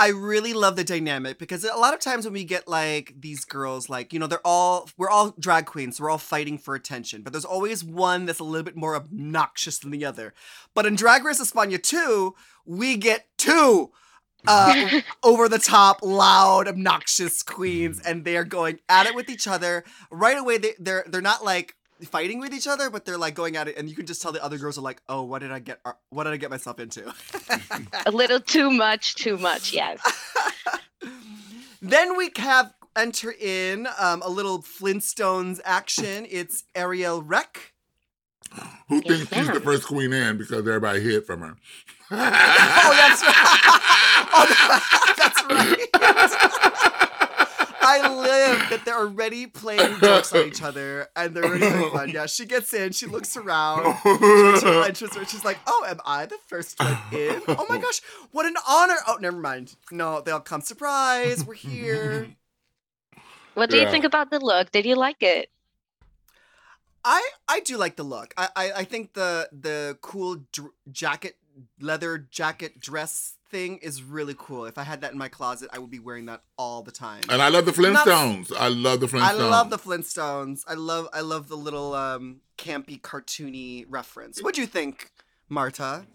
I 0.00 0.08
really 0.08 0.52
love 0.52 0.76
the 0.76 0.84
dynamic 0.84 1.40
because 1.40 1.64
a 1.64 1.76
lot 1.76 1.92
of 1.92 1.98
times 1.98 2.24
when 2.24 2.32
we 2.32 2.44
get 2.44 2.68
like 2.68 3.14
these 3.18 3.44
girls, 3.44 3.88
like, 3.88 4.12
you 4.12 4.20
know, 4.20 4.28
they're 4.28 4.46
all, 4.46 4.88
we're 4.96 5.10
all 5.10 5.34
drag 5.40 5.66
queens, 5.66 6.00
we're 6.00 6.08
all 6.08 6.18
fighting 6.18 6.56
for 6.56 6.76
attention, 6.76 7.22
but 7.22 7.32
there's 7.32 7.44
always 7.44 7.82
one 7.82 8.24
that's 8.24 8.38
a 8.38 8.44
little 8.44 8.64
bit 8.64 8.76
more 8.76 8.94
obnoxious 8.94 9.78
than 9.78 9.90
the 9.90 10.04
other. 10.04 10.34
But 10.72 10.86
in 10.86 10.94
Drag 10.94 11.24
Race 11.24 11.40
España 11.40 11.82
2, 11.82 12.32
we 12.64 12.96
get 12.96 13.26
two 13.36 13.90
uh, 14.46 15.00
over 15.24 15.48
the 15.48 15.58
top, 15.58 15.98
loud, 16.02 16.68
obnoxious 16.68 17.42
queens, 17.42 18.00
and 18.00 18.24
they 18.24 18.36
are 18.36 18.44
going 18.44 18.78
at 18.88 19.06
it 19.06 19.16
with 19.16 19.28
each 19.28 19.48
other. 19.48 19.82
Right 20.12 20.38
away, 20.38 20.58
they, 20.58 20.74
they're, 20.78 21.04
they're 21.08 21.20
not 21.20 21.44
like, 21.44 21.74
fighting 22.04 22.38
with 22.38 22.54
each 22.54 22.66
other 22.66 22.90
but 22.90 23.04
they're 23.04 23.18
like 23.18 23.34
going 23.34 23.56
at 23.56 23.68
it 23.68 23.76
and 23.76 23.88
you 23.88 23.96
can 23.96 24.06
just 24.06 24.22
tell 24.22 24.32
the 24.32 24.42
other 24.42 24.58
girls 24.58 24.78
are 24.78 24.82
like 24.82 25.00
oh 25.08 25.22
what 25.22 25.40
did 25.40 25.50
i 25.50 25.58
get 25.58 25.80
uh, 25.84 25.92
what 26.10 26.24
did 26.24 26.32
i 26.32 26.36
get 26.36 26.50
myself 26.50 26.78
into 26.78 27.12
a 28.06 28.10
little 28.10 28.40
too 28.40 28.70
much 28.70 29.14
too 29.16 29.36
much 29.36 29.72
yes 29.72 30.00
then 31.82 32.16
we 32.16 32.30
have 32.36 32.72
enter 32.96 33.32
in 33.32 33.86
um, 33.98 34.22
a 34.24 34.28
little 34.28 34.60
Flintstones 34.60 35.60
action. 35.64 36.26
It's 36.28 36.64
Ariel 36.74 37.22
Rec. 37.22 37.72
Who 38.88 38.96
Yes, 39.04 39.04
thinks 39.28 39.28
she's 39.28 39.52
the 39.52 39.60
first 39.60 39.86
queen 39.86 40.12
in 40.12 40.38
because 40.38 40.58
everybody 40.66 41.00
hid 41.00 41.24
from 41.24 41.40
her? 41.40 41.56
Oh, 42.10 42.16
that's 42.16 43.22
right. 43.22 43.34
oh, 44.34 44.46
that's 45.16 45.42
right. 45.42 45.88
I 47.88 48.14
live 48.14 48.70
that 48.70 48.84
they're 48.84 48.98
already 48.98 49.46
playing 49.46 49.98
jokes 50.00 50.32
on 50.34 50.46
each 50.46 50.62
other, 50.62 51.08
and 51.16 51.34
they're 51.34 51.44
already 51.44 51.64
having 51.64 51.90
fun. 51.90 52.08
Yeah, 52.10 52.26
she 52.26 52.44
gets 52.44 52.74
in, 52.74 52.92
she 52.92 53.06
looks 53.06 53.36
around, 53.36 53.96
she 54.02 54.66
enters 54.66 55.14
her, 55.14 55.24
she's 55.24 55.44
like, 55.44 55.58
"Oh, 55.66 55.84
am 55.88 56.00
I 56.04 56.26
the 56.26 56.38
first 56.46 56.78
one 56.78 56.98
in? 57.12 57.40
Oh 57.48 57.66
my 57.68 57.78
gosh, 57.78 58.00
what 58.32 58.44
an 58.46 58.56
honor! 58.68 58.96
Oh, 59.06 59.16
never 59.20 59.38
mind. 59.38 59.76
No, 59.90 60.20
they'll 60.20 60.40
come. 60.40 60.60
Surprise, 60.60 61.44
we're 61.44 61.54
here." 61.54 62.36
What 63.54 63.70
do 63.70 63.76
you 63.76 63.90
think 63.90 64.04
about 64.04 64.30
the 64.30 64.38
look? 64.38 64.70
Did 64.70 64.86
you 64.86 64.94
like 64.94 65.22
it? 65.22 65.50
I 67.04 67.26
I 67.48 67.60
do 67.60 67.76
like 67.76 67.96
the 67.96 68.02
look. 68.02 68.34
I 68.36 68.48
I, 68.54 68.72
I 68.76 68.84
think 68.84 69.14
the 69.14 69.48
the 69.50 69.98
cool 70.02 70.44
dr- 70.52 70.72
jacket, 70.92 71.36
leather 71.80 72.18
jacket 72.18 72.80
dress 72.80 73.34
thing 73.50 73.78
is 73.78 74.02
really 74.02 74.34
cool. 74.36 74.66
If 74.66 74.78
I 74.78 74.82
had 74.82 75.00
that 75.00 75.12
in 75.12 75.18
my 75.18 75.28
closet, 75.28 75.70
I 75.72 75.78
would 75.78 75.90
be 75.90 75.98
wearing 75.98 76.26
that 76.26 76.42
all 76.56 76.82
the 76.82 76.92
time. 76.92 77.22
And 77.28 77.40
I 77.40 77.48
love 77.48 77.64
the 77.64 77.82
Not- 77.82 78.06
Flintstones. 78.06 78.52
I 78.56 78.68
love 78.68 79.00
the 79.00 79.06
Flintstones. 79.06 79.22
I 79.22 79.32
love 79.32 79.70
the 79.70 79.78
Flintstones. 79.78 80.62
I 80.66 80.74
love 80.74 81.08
I 81.12 81.20
love 81.20 81.48
the 81.48 81.56
little 81.56 81.94
um 81.94 82.40
campy 82.56 83.00
cartoony 83.00 83.84
reference. 83.88 84.42
What 84.42 84.54
do 84.54 84.60
you 84.60 84.66
think, 84.66 85.10
Marta? 85.48 86.06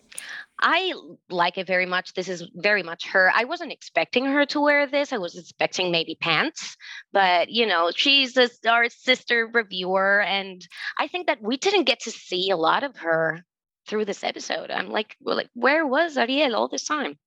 I 0.62 0.94
like 1.30 1.58
it 1.58 1.66
very 1.66 1.88
much. 1.88 2.14
This 2.14 2.30
is 2.30 2.48
very 2.54 2.84
much 2.84 3.08
her. 3.08 3.32
I 3.34 3.46
wasn't 3.46 3.72
expecting 3.72 4.26
her 4.26 4.46
to 4.48 4.62
wear 4.62 4.86
this. 4.88 5.12
I 5.12 5.18
was 5.18 5.36
expecting 5.36 5.92
maybe 5.92 6.16
pants, 6.16 6.78
but 7.12 7.50
you 7.50 7.66
know, 7.66 7.92
she's 7.94 8.38
a, 8.38 8.50
our 8.68 8.90
sister 8.90 9.50
reviewer, 9.52 10.22
and 10.22 10.66
I 11.00 11.08
think 11.08 11.28
that 11.28 11.42
we 11.42 11.58
didn't 11.58 11.86
get 11.86 12.02
to 12.02 12.12
see 12.12 12.52
a 12.52 12.58
lot 12.58 12.84
of 12.84 12.96
her 12.98 13.44
through 13.88 14.06
this 14.06 14.24
episode. 14.24 14.72
I'm 14.72 14.90
like, 14.90 15.16
well, 15.22 15.36
like, 15.36 15.50
where 15.54 15.86
was 15.86 16.18
Ariel 16.18 16.56
all 16.56 16.68
this 16.68 16.86
time? 16.86 17.18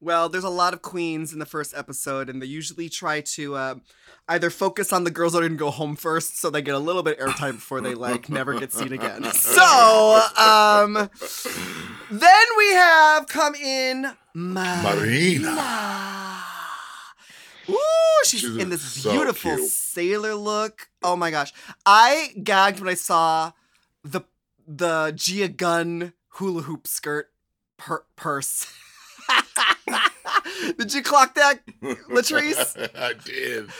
Well, 0.00 0.28
there's 0.28 0.44
a 0.44 0.50
lot 0.50 0.74
of 0.74 0.82
queens 0.82 1.32
in 1.32 1.38
the 1.38 1.46
first 1.46 1.72
episode, 1.74 2.28
and 2.28 2.42
they 2.42 2.46
usually 2.46 2.90
try 2.90 3.22
to 3.22 3.54
uh, 3.54 3.74
either 4.28 4.50
focus 4.50 4.92
on 4.92 5.04
the 5.04 5.10
girls 5.10 5.32
that 5.32 5.40
didn't 5.40 5.56
go 5.56 5.70
home 5.70 5.96
first, 5.96 6.38
so 6.38 6.50
they 6.50 6.60
get 6.60 6.74
a 6.74 6.78
little 6.78 7.02
bit 7.02 7.18
airtime 7.18 7.52
before 7.52 7.80
they 7.80 7.94
like 7.94 8.28
never 8.28 8.58
get 8.58 8.72
seen 8.72 8.92
again. 8.92 9.24
So, 9.34 10.22
um, 10.36 11.08
then 12.10 12.46
we 12.58 12.72
have 12.74 13.26
come 13.28 13.54
in 13.54 14.12
Marina. 14.34 14.82
Marina. 14.96 16.42
Ooh, 17.70 17.78
she's, 18.24 18.40
She's 18.40 18.56
in 18.58 18.68
this 18.68 18.82
so 18.82 19.10
beautiful 19.12 19.56
cute. 19.56 19.70
sailor 19.70 20.34
look. 20.34 20.88
Oh 21.02 21.16
my 21.16 21.30
gosh, 21.30 21.52
I 21.86 22.34
gagged 22.42 22.78
when 22.80 22.90
I 22.90 22.94
saw 22.94 23.52
the 24.02 24.20
the 24.66 25.12
Gia 25.14 25.48
Gunn 25.48 26.12
hula 26.28 26.62
hoop 26.62 26.86
skirt 26.86 27.30
per- 27.76 28.04
purse. 28.16 28.66
Did 30.78 30.94
you 30.94 31.02
clock 31.02 31.34
that, 31.34 31.60
Latrice? 32.10 32.76
I 32.96 33.12
did. 33.14 33.70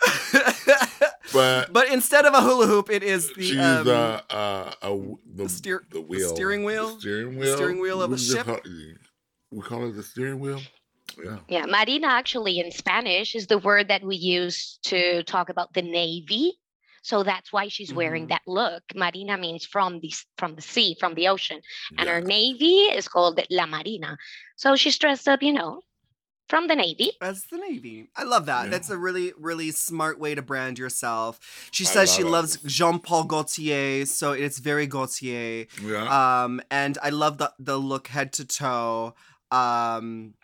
But 1.32 1.72
but 1.72 1.90
instead 1.90 2.24
of 2.24 2.34
a 2.34 2.40
hula 2.40 2.66
hoop, 2.66 2.88
it 2.88 3.02
is 3.02 3.32
the 3.34 3.42
she 3.42 3.58
um, 3.58 3.78
used 3.78 3.88
uh, 3.88 4.20
uh, 4.30 4.70
the, 4.90 5.16
the 5.34 5.48
steer- 5.48 5.84
the 5.90 6.00
the 6.08 6.20
steering 6.20 6.62
wheel? 6.64 6.94
The 6.94 7.00
steering 7.00 7.32
The 7.34 7.40
wheel. 7.40 7.56
steering 7.56 7.80
wheel 7.80 8.00
of 8.02 8.10
What 8.10 8.20
a 8.20 8.22
is 8.22 8.30
it 8.30 8.36
ship? 8.36 8.46
called? 8.46 8.60
We 9.50 9.60
call 9.62 9.88
it 9.88 9.92
the 9.96 10.02
steering 10.04 10.38
wheel? 10.38 10.60
Yeah. 11.22 11.38
Yeah, 11.48 11.66
Marina 11.66 12.06
actually 12.06 12.60
in 12.60 12.70
Spanish 12.70 13.34
is 13.34 13.48
the 13.48 13.58
word 13.58 13.88
that 13.88 14.04
we 14.04 14.16
use 14.16 14.78
to 14.84 15.24
talk 15.24 15.48
about 15.48 15.74
the 15.74 15.82
navy. 15.82 16.52
So 17.06 17.22
that's 17.22 17.52
why 17.52 17.68
she's 17.68 17.92
wearing 17.94 18.24
Mhm. 18.26 18.30
that 18.30 18.42
look. 18.46 18.82
Marina 18.94 19.36
means 19.38 19.64
from 19.64 20.00
the 20.00 20.12
from 20.38 20.56
the 20.56 20.62
sea, 20.62 20.96
from 20.98 21.14
the 21.14 21.28
ocean, 21.28 21.60
and 21.98 22.06
yeah. 22.06 22.14
her 22.14 22.20
navy 22.20 22.78
is 22.98 23.06
called 23.06 23.40
La 23.48 23.66
Marina. 23.66 24.16
So 24.56 24.74
she's 24.74 24.98
dressed 24.98 25.28
up, 25.28 25.40
you 25.40 25.52
know, 25.52 25.82
from 26.48 26.66
the 26.66 26.74
navy. 26.74 27.12
As 27.20 27.44
the 27.50 27.58
Navy. 27.58 28.08
I 28.16 28.24
love 28.24 28.46
that. 28.46 28.64
Yeah. 28.64 28.70
That's 28.70 28.90
a 28.90 28.98
really, 28.98 29.32
really 29.38 29.70
smart 29.70 30.18
way 30.18 30.34
to 30.34 30.42
brand 30.42 30.78
yourself. 30.78 31.38
She 31.70 31.84
I 31.84 31.88
says 31.94 32.12
she 32.14 32.22
it. 32.22 32.26
loves 32.36 32.58
Jean 32.76 32.98
Paul 32.98 33.24
Gaultier, 33.24 34.04
so 34.06 34.32
it's 34.32 34.58
very 34.58 34.86
Gaultier. 34.88 35.66
Yeah. 35.82 36.06
Um, 36.44 36.60
and 36.70 36.98
I 37.02 37.10
love 37.10 37.38
the 37.38 37.52
the 37.58 37.76
look 37.78 38.08
head 38.08 38.32
to 38.34 38.44
toe. 38.44 39.14
Um, 39.52 40.34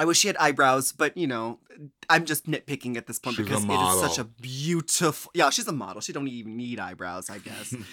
I 0.00 0.06
wish 0.06 0.20
she 0.20 0.28
had 0.28 0.36
eyebrows, 0.38 0.92
but 0.92 1.14
you 1.14 1.26
know, 1.26 1.58
I'm 2.08 2.24
just 2.24 2.46
nitpicking 2.46 2.96
at 2.96 3.06
this 3.06 3.18
point 3.18 3.36
She's 3.36 3.44
because 3.44 3.64
it 3.66 3.70
is 3.70 4.00
such 4.00 4.18
a 4.18 4.24
beautiful. 4.24 5.30
Yeah, 5.34 5.50
she's 5.50 5.68
a 5.68 5.72
model. 5.72 6.00
She 6.00 6.14
don't 6.14 6.26
even 6.26 6.56
need 6.56 6.80
eyebrows, 6.80 7.28
I 7.30 7.38
guess. 7.38 7.74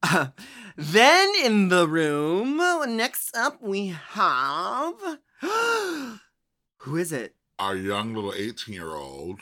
Uh, 0.00 0.28
then 0.76 1.32
in 1.42 1.70
the 1.70 1.88
room, 1.88 2.58
next 2.96 3.36
up 3.36 3.60
we 3.60 3.88
have 3.88 4.94
who 5.40 6.96
is 6.96 7.10
it? 7.10 7.34
Our 7.58 7.74
young 7.74 8.14
little 8.14 8.32
18 8.32 8.72
year 8.72 8.94
old. 8.94 9.40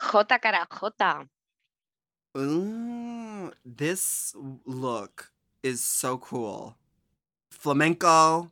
Jota 0.00 0.38
carajota. 0.38 1.28
Ooh, 2.38 3.52
this 3.66 4.34
look 4.64 5.30
is 5.62 5.82
so 5.82 6.16
cool. 6.16 6.78
Flamenco, 7.50 8.50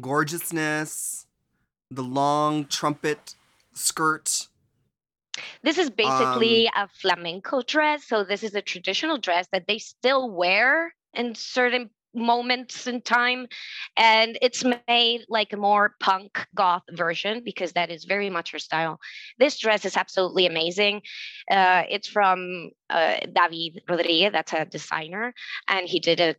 gorgeousness, 0.00 1.26
the 1.90 2.02
long 2.02 2.66
trumpet 2.66 3.34
skirt. 3.74 4.48
This 5.62 5.78
is 5.78 5.90
basically 5.90 6.70
a 6.74 6.88
flamenco 6.88 7.62
dress. 7.62 8.06
So 8.06 8.24
this 8.24 8.42
is 8.42 8.54
a 8.54 8.62
traditional 8.62 9.18
dress 9.18 9.48
that 9.52 9.66
they 9.66 9.78
still 9.78 10.30
wear 10.30 10.94
in 11.14 11.34
certain 11.34 11.90
moments 12.14 12.86
in 12.86 13.00
time. 13.00 13.46
And 13.96 14.38
it's 14.42 14.64
made 14.64 15.24
like 15.28 15.52
a 15.52 15.56
more 15.56 15.94
punk 16.00 16.46
goth 16.54 16.82
version 16.90 17.42
because 17.44 17.72
that 17.72 17.90
is 17.90 18.04
very 18.04 18.30
much 18.30 18.52
her 18.52 18.58
style. 18.58 18.98
This 19.38 19.58
dress 19.58 19.84
is 19.84 19.96
absolutely 19.96 20.46
amazing. 20.46 21.02
Uh, 21.50 21.84
it's 21.88 22.08
from 22.08 22.70
uh, 22.88 23.16
David 23.32 23.82
Rodriguez, 23.88 24.32
that's 24.32 24.52
a 24.52 24.64
designer, 24.64 25.32
and 25.68 25.86
he 25.88 26.00
did 26.00 26.20
a 26.20 26.34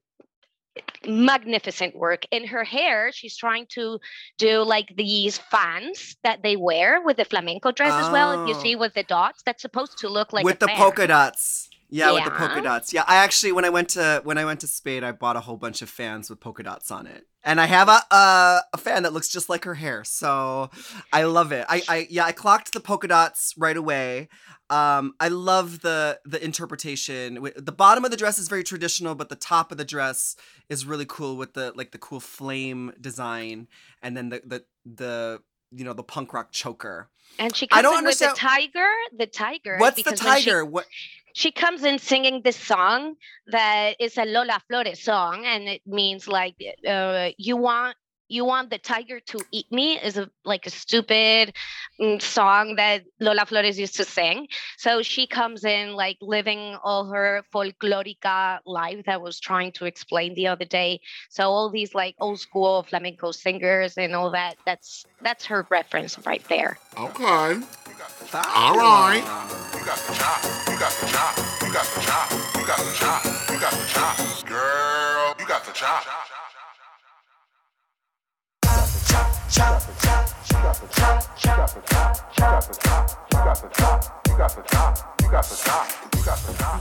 magnificent 1.06 1.96
work 1.96 2.26
in 2.32 2.46
her 2.48 2.64
hair 2.64 3.12
she's 3.12 3.36
trying 3.36 3.66
to 3.68 4.00
do 4.38 4.62
like 4.64 4.88
these 4.96 5.38
fans 5.38 6.16
that 6.24 6.44
they 6.44 6.56
wear 6.56 7.02
with 7.02 7.18
the 7.18 7.26
flamenco 7.26 7.72
dress 7.72 7.92
as 7.92 8.10
well 8.12 8.44
if 8.44 8.48
you 8.50 8.56
Oh. 8.56 8.64
see 8.64 8.76
with 8.76 8.94
the 8.94 9.04
dots 9.04 9.42
that's 9.44 9.62
supposed 9.62 9.98
to 10.00 10.08
look 10.10 10.32
like 10.32 10.46
with 10.46 10.60
the 10.60 10.68
fan. 10.68 10.78
polka 10.78 11.08
dots. 11.08 11.70
Yeah, 11.94 12.14
with 12.14 12.24
the 12.24 12.32
polka 12.32 12.62
dots. 12.62 12.94
Yeah, 12.94 13.04
I 13.06 13.18
actually 13.18 13.52
when 13.52 13.66
I 13.66 13.70
went 13.70 13.90
to 13.90 14.22
when 14.24 14.38
I 14.38 14.46
went 14.46 14.62
to 14.62 14.68
Spain, 14.68 15.04
I 15.04 15.12
bought 15.12 15.36
a 15.36 15.42
whole 15.42 15.58
bunch 15.58 15.82
of 15.82 15.90
fans 15.90 16.30
with 16.30 16.40
polka 16.40 16.64
dots 16.64 16.90
on 16.90 17.06
it, 17.06 17.28
and 17.44 17.60
I 17.60 17.66
have 17.66 17.90
a 17.90 18.02
a, 18.16 18.62
a 18.74 18.78
fan 18.78 19.04
that 19.04 19.12
looks 19.12 19.28
just 19.28 19.50
like 19.50 19.66
her 19.66 19.74
hair. 19.74 20.06
So 20.06 20.70
I 21.12 21.24
love 21.24 21.52
it. 21.52 21.66
I, 21.68 21.84
I 21.90 22.08
yeah, 22.10 22.24
I 22.24 22.32
clocked 22.32 22.72
the 22.72 22.80
polka 22.80 23.10
dots 23.10 23.54
right 23.58 23.76
away. 23.76 24.30
Um, 24.70 25.16
I 25.20 25.28
love 25.28 25.82
the 25.82 26.18
the 26.24 26.42
interpretation. 26.42 27.46
The 27.58 27.74
bottom 27.74 28.06
of 28.06 28.12
the 28.12 28.18
dress 28.18 28.40
is 28.40 28.48
very 28.48 28.64
traditional, 28.64 29.14
but 29.14 29.28
the 29.28 29.36
top 29.36 29.70
of 29.74 29.78
the 29.78 29.84
dress 29.84 30.38
is 30.70 30.86
really 30.86 31.06
cool 31.06 31.36
with 31.36 31.56
the 31.56 31.74
like 31.76 31.92
the 31.92 31.98
cool 31.98 32.22
flame 32.22 32.94
design, 33.02 33.68
and 34.02 34.16
then 34.16 34.30
the 34.30 34.42
the 34.46 34.64
the 34.86 35.42
you 35.72 35.84
know 35.86 35.94
the 35.94 36.04
punk 36.04 36.34
rock 36.34 36.52
choker. 36.52 37.10
and 37.40 37.56
she 37.56 37.68
I 37.72 37.82
comes 37.82 37.84
don't 37.84 38.00
in 38.00 38.06
with 38.06 38.20
the 38.20 38.34
tiger 38.36 38.90
the 39.18 39.26
tiger 39.28 39.78
What's 39.78 40.02
the 40.04 40.10
when 40.12 40.18
she- 40.18 40.24
tiger? 40.24 40.66
What? 40.66 40.86
she 41.34 41.52
comes 41.52 41.84
in 41.86 41.98
singing 41.98 42.42
this 42.44 42.58
song 42.58 43.16
that 43.48 43.96
is 44.02 44.18
a 44.18 44.26
Lola 44.26 44.62
Flores 44.68 45.02
song, 45.02 45.46
and 45.46 45.64
it 45.70 45.82
means 45.88 46.28
like 46.28 46.56
uh, 46.88 47.30
you 47.38 47.56
want 47.56 47.96
you 48.32 48.46
want 48.46 48.70
the 48.70 48.78
tiger 48.78 49.20
to 49.20 49.40
eat 49.52 49.70
me 49.72 50.00
is 50.00 50.18
a 50.18 50.30
like 50.46 50.66
a 50.66 50.70
stupid 50.70 51.54
mm, 52.00 52.22
song 52.22 52.76
that 52.76 53.04
Lola 53.20 53.46
Flores 53.46 53.78
used 53.78 53.98
to 53.98 54.06
sing. 54.06 54.48
So 54.78 55.02
she 55.02 55.28
comes 55.28 55.66
in 55.66 55.96
like 55.96 56.18
living 56.22 56.78
all 56.82 57.12
her 57.12 57.44
folklorica 57.54 58.60
life 58.66 59.04
that 59.06 59.16
I 59.16 59.18
was 59.18 59.40
trying 59.40 59.74
to 59.74 59.86
explain 59.86 60.34
the 60.34 60.48
other 60.48 60.64
day. 60.64 61.02
So 61.30 61.44
all 61.50 61.70
these 61.70 61.94
like 61.94 62.16
old 62.20 62.40
school 62.40 62.84
flamenco 62.84 63.32
singers 63.32 63.98
and 63.98 64.16
all 64.16 64.32
that 64.32 64.56
that's 64.66 65.06
that's 65.22 65.46
her 65.48 65.68
reference 65.70 66.18
right 66.26 66.44
there. 66.48 66.80
Okay. 66.98 67.60
All 68.34 68.78
right. 68.78 69.24
You 69.78 69.86
got 69.86 69.98
the 70.08 70.14
chop. 70.14 70.42
You 70.70 70.80
got 70.80 70.94
the 70.94 71.08
chop. 71.08 71.38
You 71.62 71.74
got 71.74 71.86
the 71.94 72.02
chop. 72.02 72.32
You 72.56 72.66
got 72.66 72.78
the 72.80 72.94
chop. 72.96 73.26
You 73.52 73.60
got 73.60 73.72
the 73.74 73.88
chop. 73.88 74.46
Girl, 74.48 75.36
you 75.38 75.46
got 75.46 75.66
the 75.66 75.74
chop. 75.74 76.41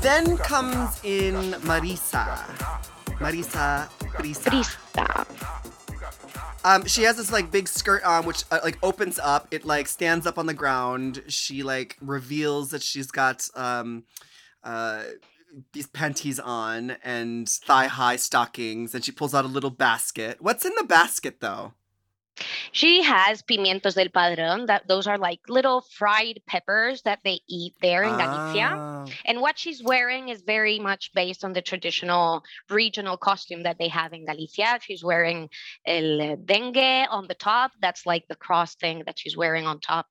Then 0.00 0.36
comes 0.38 1.00
in 1.02 1.34
Marisa. 1.62 2.26
Marisa 3.18 3.88
Prisa. 3.98 4.50
Brista. 4.50 5.26
Um, 6.64 6.84
she 6.86 7.02
has 7.02 7.16
this 7.16 7.32
like 7.32 7.50
big 7.50 7.66
skirt 7.66 8.04
on, 8.04 8.24
which 8.24 8.44
uh, 8.52 8.60
like 8.62 8.78
opens 8.82 9.18
up. 9.18 9.48
It 9.50 9.64
like 9.64 9.88
stands 9.88 10.26
up 10.26 10.38
on 10.38 10.46
the 10.46 10.54
ground. 10.54 11.24
She 11.26 11.62
like 11.62 11.96
reveals 12.00 12.70
that 12.70 12.82
she's 12.82 13.10
got 13.10 13.48
um, 13.56 14.04
uh, 14.62 15.02
these 15.72 15.86
panties 15.86 16.38
on 16.38 16.92
and 17.02 17.48
thigh 17.48 17.86
high 17.86 18.16
stockings, 18.16 18.94
and 18.94 19.04
she 19.04 19.10
pulls 19.10 19.34
out 19.34 19.44
a 19.44 19.48
little 19.48 19.70
basket. 19.70 20.36
What's 20.40 20.64
in 20.64 20.72
the 20.76 20.84
basket 20.84 21.40
though? 21.40 21.72
She 22.72 23.02
has 23.02 23.42
pimientos 23.42 23.94
del 23.94 24.08
padrón. 24.08 24.66
That 24.66 24.86
those 24.88 25.06
are 25.06 25.18
like 25.18 25.40
little 25.48 25.82
fried 25.82 26.40
peppers 26.46 27.02
that 27.02 27.20
they 27.24 27.40
eat 27.48 27.74
there 27.82 28.02
in 28.02 28.16
Galicia. 28.16 28.70
Ah. 28.72 29.06
And 29.24 29.40
what 29.40 29.58
she's 29.58 29.82
wearing 29.82 30.28
is 30.28 30.42
very 30.42 30.78
much 30.78 31.10
based 31.14 31.44
on 31.44 31.52
the 31.52 31.62
traditional 31.62 32.42
regional 32.68 33.16
costume 33.16 33.64
that 33.64 33.78
they 33.78 33.88
have 33.88 34.12
in 34.12 34.24
Galicia. 34.24 34.78
She's 34.82 35.04
wearing 35.04 35.48
el 35.86 36.36
dengue 36.44 37.06
on 37.10 37.26
the 37.26 37.34
top. 37.34 37.72
That's 37.80 38.06
like 38.06 38.26
the 38.28 38.36
cross 38.36 38.74
thing 38.74 39.02
that 39.06 39.18
she's 39.18 39.36
wearing 39.36 39.66
on 39.66 39.80
top. 39.80 40.06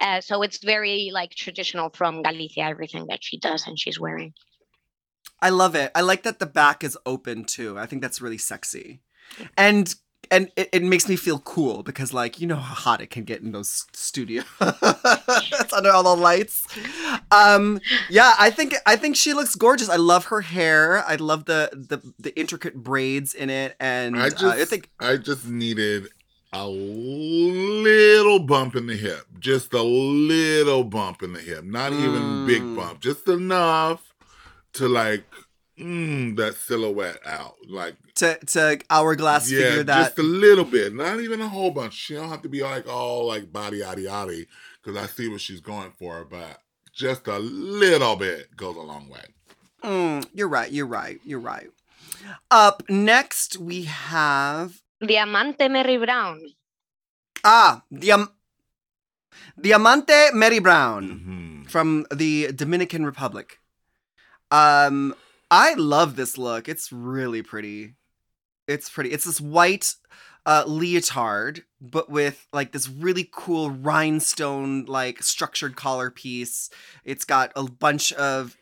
Uh, 0.00 0.20
so 0.20 0.42
it's 0.42 0.62
very 0.62 1.10
like 1.12 1.30
traditional 1.30 1.90
from 1.90 2.22
Galicia, 2.22 2.62
everything 2.62 3.06
that 3.08 3.24
she 3.24 3.38
does 3.38 3.66
and 3.66 3.78
she's 3.78 3.98
wearing. 3.98 4.34
I 5.40 5.50
love 5.50 5.74
it. 5.74 5.90
I 5.94 6.02
like 6.02 6.22
that 6.22 6.38
the 6.38 6.46
back 6.46 6.84
is 6.84 6.96
open 7.04 7.44
too. 7.44 7.76
I 7.78 7.86
think 7.86 8.00
that's 8.00 8.20
really 8.20 8.38
sexy. 8.38 9.02
And 9.56 9.92
and 10.30 10.50
it, 10.56 10.68
it 10.72 10.82
makes 10.82 11.08
me 11.08 11.16
feel 11.16 11.38
cool 11.40 11.82
because 11.82 12.12
like 12.14 12.40
you 12.40 12.46
know 12.46 12.56
how 12.56 12.74
hot 12.74 13.00
it 13.00 13.10
can 13.10 13.24
get 13.24 13.40
in 13.42 13.52
those 13.52 13.86
studios 13.92 14.44
it's 14.60 15.72
under 15.72 15.90
all 15.90 16.02
the 16.02 16.16
lights. 16.16 16.66
Um 17.30 17.80
yeah 18.08 18.34
i 18.38 18.50
think 18.50 18.74
i 18.86 18.96
think 18.96 19.16
she 19.16 19.32
looks 19.32 19.54
gorgeous. 19.54 19.88
I 19.88 19.96
love 19.96 20.26
her 20.26 20.40
hair. 20.40 21.04
I 21.06 21.16
love 21.16 21.44
the 21.46 21.70
the, 21.72 22.00
the 22.18 22.38
intricate 22.38 22.74
braids 22.76 23.34
in 23.34 23.50
it 23.50 23.76
and 23.80 24.16
I 24.18 24.30
just, 24.30 24.44
uh, 24.44 24.48
i 24.62 24.64
think 24.64 24.90
I 25.00 25.16
just 25.16 25.46
needed 25.46 26.08
a 26.52 26.66
little 26.68 28.38
bump 28.40 28.76
in 28.76 28.86
the 28.86 28.96
hip, 28.96 29.26
just 29.38 29.72
a 29.72 29.82
little 29.82 30.84
bump 30.84 31.22
in 31.22 31.32
the 31.32 31.40
hip, 31.40 31.64
not 31.64 31.92
even 31.94 32.44
big 32.44 32.62
Mm. 32.62 32.74
bump, 32.76 33.00
just 33.00 33.26
enough 33.26 34.14
to 34.74 34.86
like 34.86 35.24
mm, 35.78 36.36
that 36.36 36.54
silhouette 36.54 37.18
out, 37.26 37.54
like 37.66 37.96
to 38.22 38.38
to 38.54 38.78
hourglass 38.90 39.50
yeah, 39.50 39.58
figure 39.60 39.84
that 39.84 40.04
just 40.04 40.18
a 40.18 40.22
little 40.22 40.64
bit, 40.64 40.94
not 40.94 41.20
even 41.20 41.40
a 41.40 41.48
whole 41.48 41.70
bunch. 41.70 41.94
She 41.94 42.14
don't 42.14 42.28
have 42.28 42.42
to 42.42 42.48
be 42.48 42.62
like 42.62 42.86
all 42.88 43.26
like 43.26 43.52
body 43.52 43.80
yaddy 43.80 44.04
yaddy, 44.06 44.46
because 44.82 44.96
I 45.02 45.06
see 45.06 45.28
what 45.28 45.40
she's 45.40 45.60
going 45.60 45.92
for, 45.98 46.24
but 46.24 46.58
just 46.92 47.26
a 47.26 47.38
little 47.38 48.16
bit 48.16 48.54
goes 48.56 48.76
a 48.76 48.80
long 48.80 49.08
way. 49.08 49.24
Mm, 49.82 50.26
you're 50.32 50.48
right 50.48 50.70
you're 50.70 50.86
right 50.86 51.18
you're 51.24 51.40
right 51.40 51.68
up 52.50 52.82
next 52.88 53.56
we 53.58 53.82
have 53.84 54.80
Diamante 55.04 55.64
Merybrown. 55.68 56.38
ah 57.44 57.82
Diam- 57.92 58.30
diamante 59.60 60.30
merybrown 60.34 61.02
Mhm. 61.10 61.70
from 61.70 62.06
the 62.14 62.52
Dominican 62.52 63.04
Republic. 63.04 63.58
Um, 64.50 65.14
I 65.50 65.74
love 65.74 66.14
this 66.16 66.38
look. 66.38 66.68
It's 66.68 66.92
really 66.92 67.42
pretty. 67.42 67.94
It's 68.68 68.88
pretty. 68.88 69.10
It's 69.10 69.24
this 69.24 69.40
white 69.40 69.94
uh, 70.46 70.64
leotard, 70.66 71.62
but 71.80 72.10
with 72.10 72.46
like 72.52 72.72
this 72.72 72.88
really 72.88 73.28
cool 73.32 73.70
rhinestone 73.70 74.84
like 74.86 75.22
structured 75.22 75.76
collar 75.76 76.10
piece. 76.10 76.70
It's 77.04 77.24
got 77.24 77.52
a 77.56 77.64
bunch 77.64 78.12
of 78.14 78.56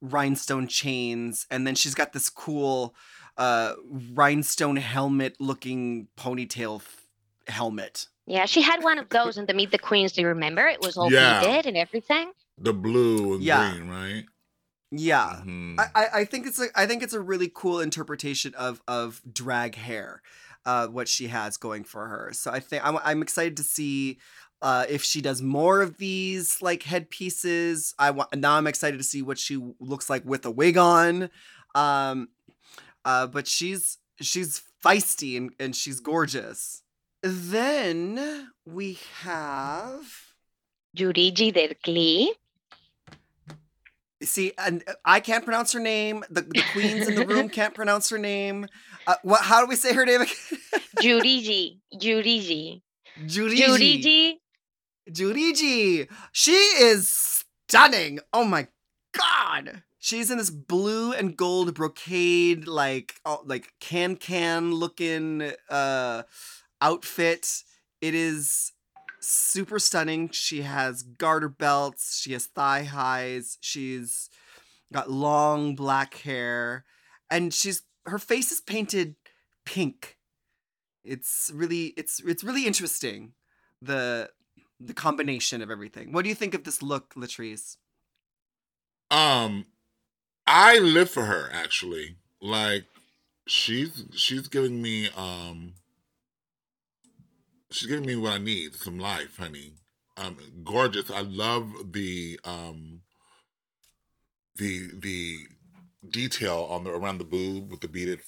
rhinestone 0.00 0.66
chains, 0.68 1.46
and 1.50 1.66
then 1.66 1.74
she's 1.74 1.94
got 1.94 2.12
this 2.12 2.30
cool 2.30 2.94
uh, 3.36 3.74
rhinestone 4.12 4.76
helmet 4.76 5.36
looking 5.40 6.08
ponytail 6.16 6.80
f- 6.80 7.06
helmet. 7.48 8.06
Yeah, 8.26 8.44
she 8.46 8.62
had 8.62 8.82
one 8.84 8.98
of 8.98 9.08
those 9.08 9.38
in 9.38 9.46
the 9.46 9.54
Meet 9.54 9.72
the 9.72 9.78
Queens. 9.78 10.12
Do 10.12 10.20
you 10.20 10.28
remember? 10.28 10.66
It 10.68 10.80
was 10.80 10.96
all 10.96 11.10
Yeah. 11.10 11.40
beaded 11.40 11.66
and 11.66 11.76
everything. 11.76 12.32
The 12.58 12.72
blue 12.72 13.34
and 13.34 13.42
Yeah. 13.42 13.72
green, 13.72 13.88
right? 13.88 14.24
Yeah. 14.90 15.42
Mhm. 15.44 15.78
I, 15.78 15.86
I, 15.94 16.08
I 16.20 16.24
think 16.24 16.46
it's 16.46 16.60
a 16.60 16.66
I 16.74 16.86
think 16.86 17.02
it's 17.02 17.12
a 17.12 17.20
really 17.20 17.50
cool 17.52 17.80
interpretation 17.80 18.54
of 18.54 18.82
of 18.88 19.22
drag 19.30 19.76
hair, 19.76 20.22
uh, 20.66 20.88
what 20.88 21.08
she 21.08 21.28
has 21.28 21.56
going 21.56 21.84
for 21.84 22.06
her. 22.08 22.32
So 22.32 22.50
I 22.50 22.60
think 22.60 22.84
I'm 22.86 22.98
I'm 23.04 23.22
excited 23.22 23.56
to 23.58 23.62
see 23.62 24.18
uh, 24.62 24.84
if 24.88 25.02
she 25.02 25.20
does 25.20 25.40
more 25.40 25.80
of 25.80 25.98
these 25.98 26.60
like 26.60 26.82
headpieces. 26.82 27.94
I 27.98 28.10
want 28.10 28.34
now 28.34 28.56
I'm 28.56 28.66
excited 28.66 28.98
to 28.98 29.04
see 29.04 29.22
what 29.22 29.38
she 29.38 29.56
looks 29.78 30.10
like 30.10 30.24
with 30.24 30.44
a 30.44 30.50
wig 30.50 30.76
on. 30.76 31.30
Um, 31.74 32.28
uh, 33.04 33.26
but 33.28 33.46
she's 33.46 33.98
she's 34.20 34.62
feisty 34.84 35.36
and, 35.36 35.52
and 35.60 35.76
she's 35.76 36.00
gorgeous. 36.00 36.82
Then 37.22 38.50
we 38.66 38.98
have 39.22 40.02
Yurigi 40.96 41.52
Der 41.54 41.74
Klee. 41.86 42.30
See, 44.22 44.52
and 44.58 44.84
uh, 44.86 44.94
I 45.04 45.20
can't 45.20 45.44
pronounce 45.44 45.72
her 45.72 45.80
name. 45.80 46.24
The, 46.30 46.42
the 46.42 46.62
queens 46.72 47.08
in 47.08 47.14
the 47.14 47.26
room 47.26 47.48
can't 47.58 47.74
pronounce 47.74 48.10
her 48.10 48.18
name. 48.18 48.66
Uh, 49.06 49.16
what? 49.22 49.40
How 49.42 49.60
do 49.60 49.66
we 49.66 49.76
say 49.76 49.94
her 49.94 50.04
name? 50.04 50.20
again? 50.22 50.36
Juriji. 50.98 51.78
Yurigi. 53.18 54.34
Juriji. 55.10 56.08
She 56.32 56.52
is 56.52 57.44
stunning. 57.68 58.20
Oh 58.32 58.44
my 58.44 58.68
god. 59.12 59.82
She's 59.98 60.30
in 60.30 60.38
this 60.38 60.50
blue 60.50 61.12
and 61.12 61.36
gold 61.36 61.74
brocade, 61.74 62.66
like 62.66 63.14
oh, 63.24 63.42
like 63.44 63.72
can 63.80 64.16
can 64.16 64.72
looking 64.72 65.52
uh 65.68 66.22
outfit. 66.80 67.62
It 68.00 68.14
is 68.14 68.72
super 69.20 69.78
stunning. 69.78 70.30
She 70.30 70.62
has 70.62 71.02
garter 71.02 71.48
belts. 71.48 72.20
She 72.20 72.32
has 72.32 72.46
thigh 72.46 72.84
highs. 72.84 73.58
She's 73.60 74.28
got 74.92 75.10
long 75.10 75.74
black 75.74 76.14
hair, 76.18 76.84
and 77.30 77.52
she's 77.54 77.82
her 78.06 78.18
face 78.18 78.50
is 78.50 78.60
painted 78.60 79.16
pink. 79.64 80.16
It's 81.04 81.50
really 81.54 81.94
it's 81.96 82.20
it's 82.20 82.44
really 82.44 82.66
interesting. 82.66 83.32
The 83.82 84.30
the 84.78 84.94
combination 84.94 85.62
of 85.62 85.70
everything. 85.70 86.12
What 86.12 86.22
do 86.22 86.28
you 86.28 86.34
think 86.34 86.54
of 86.54 86.64
this 86.64 86.82
look, 86.82 87.14
Latrice? 87.14 87.76
Um, 89.10 89.66
I 90.46 90.78
live 90.78 91.10
for 91.10 91.24
her 91.24 91.50
actually. 91.52 92.16
Like, 92.40 92.84
she's 93.46 94.04
she's 94.14 94.48
giving 94.48 94.80
me 94.80 95.10
um, 95.16 95.74
she's 97.70 97.88
giving 97.88 98.06
me 98.06 98.16
what 98.16 98.32
I 98.32 98.38
need. 98.38 98.74
Some 98.74 98.98
life, 98.98 99.36
honey. 99.38 99.74
Um, 100.16 100.36
gorgeous. 100.64 101.10
I 101.10 101.20
love 101.22 101.92
the 101.92 102.38
um, 102.44 103.00
the 104.56 104.90
the 104.94 105.36
detail 106.08 106.66
on 106.70 106.84
the 106.84 106.90
around 106.90 107.18
the 107.18 107.24
boob 107.24 107.70
with 107.70 107.80
the 107.80 107.88
beaded 107.88 108.20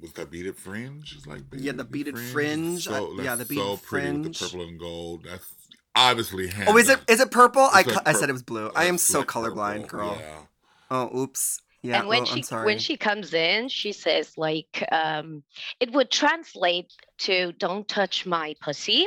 with 0.00 0.14
that 0.14 0.30
beaded 0.30 0.56
fringe. 0.56 1.14
It's 1.16 1.26
like 1.26 1.42
Yeah, 1.52 1.72
the 1.72 1.84
beaded 1.84 2.18
fringe. 2.18 2.86
I- 2.88 2.92
So, 2.92 3.12
yeah, 3.22 3.36
that's 3.36 3.48
the 3.48 3.54
beaded 3.54 3.64
so 3.64 3.76
pretty 3.86 4.10
with 4.12 4.22
fringe. 4.22 4.38
the 4.38 4.44
purple 4.44 4.62
and 4.68 4.78
gold. 4.78 5.24
That's 5.24 5.54
obviously 5.94 6.50
Oh, 6.66 6.76
is 6.76 6.88
it 6.88 7.00
is 7.08 7.20
it 7.20 7.30
purple? 7.30 7.62
I, 7.62 7.80
It's 7.80 7.88
cu- 7.88 7.94
like 7.96 8.08
I 8.08 8.12
said 8.12 8.28
it 8.28 8.32
was 8.32 8.42
blue. 8.42 8.70
I 8.74 8.84
am 8.86 8.98
so 8.98 9.22
colorblind, 9.22 9.82
purple, 9.82 9.98
girl. 9.98 10.16
Yeah. 10.18 10.38
Oh, 10.90 11.18
oops. 11.18 11.60
Yeah. 11.86 12.00
and 12.00 12.08
when 12.08 12.22
oh, 12.22 12.24
she 12.26 12.32
I'm 12.40 12.42
sorry. 12.42 12.66
when 12.66 12.78
she 12.78 12.96
comes 12.96 13.32
in, 13.34 13.68
she 13.68 13.92
says 13.92 14.32
like 14.36 14.84
um, 14.92 15.42
it 15.80 15.92
would 15.92 16.10
translate 16.10 16.92
to 17.18 17.52
"Don't 17.58 17.86
touch 17.88 18.26
my 18.26 18.54
pussy," 18.60 19.06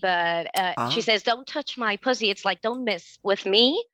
but 0.00 0.46
uh, 0.56 0.74
Ah. 0.76 0.88
she 0.90 1.00
says 1.00 1.22
"Don't 1.22 1.46
touch 1.46 1.76
my 1.78 1.96
pussy." 1.96 2.30
It's 2.30 2.44
like 2.44 2.60
don't 2.62 2.84
mess 2.84 3.18
with 3.22 3.46
me. 3.46 3.84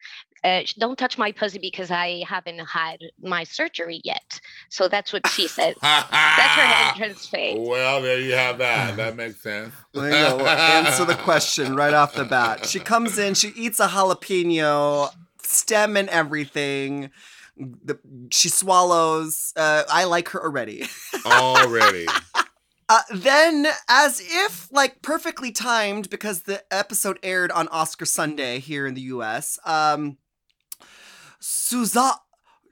Uh, 0.44 0.62
don't 0.78 0.96
touch 0.98 1.18
my 1.18 1.32
pussy 1.32 1.58
because 1.58 1.90
I 1.90 2.22
haven't 2.28 2.58
had 2.60 2.98
my 3.20 3.42
surgery 3.42 4.00
yet. 4.04 4.38
So 4.68 4.86
that's 4.86 5.12
what 5.12 5.26
she 5.28 5.48
says. 5.48 5.74
That's 5.82 6.06
her 6.12 6.84
entrance 6.90 7.26
face. 7.26 7.56
Well, 7.58 8.00
there 8.02 8.20
you 8.20 8.34
have 8.34 8.58
that. 8.58 8.96
That 9.02 9.16
makes 9.16 9.42
sense. 9.42 9.74
There 9.92 10.04
you 10.04 10.38
go. 10.38 10.46
Answer 10.46 11.04
the 11.04 11.16
question 11.16 11.74
right 11.74 11.94
off 11.94 12.14
the 12.14 12.24
bat. 12.24 12.66
She 12.66 12.78
comes 12.92 13.18
in, 13.18 13.34
she 13.34 13.48
eats 13.56 13.80
a 13.80 13.88
jalapeno, 13.88 15.10
stem 15.42 15.96
and 15.96 16.08
everything. 16.10 17.10
The, 17.58 17.98
she 18.30 18.48
swallows. 18.48 19.52
Uh, 19.56 19.84
I 19.90 20.04
like 20.04 20.28
her 20.30 20.42
already. 20.42 20.84
Already. 21.24 22.06
Uh, 22.88 23.00
then, 23.12 23.66
as 23.88 24.20
if 24.24 24.70
like 24.70 25.02
perfectly 25.02 25.50
timed, 25.50 26.08
because 26.08 26.42
the 26.42 26.62
episode 26.72 27.18
aired 27.20 27.50
on 27.50 27.66
Oscar 27.66 28.04
Sunday 28.04 28.60
here 28.60 28.86
in 28.86 28.94
the 28.94 29.00
U.S. 29.00 29.58
Um, 29.64 30.18
Suza, 31.40 32.18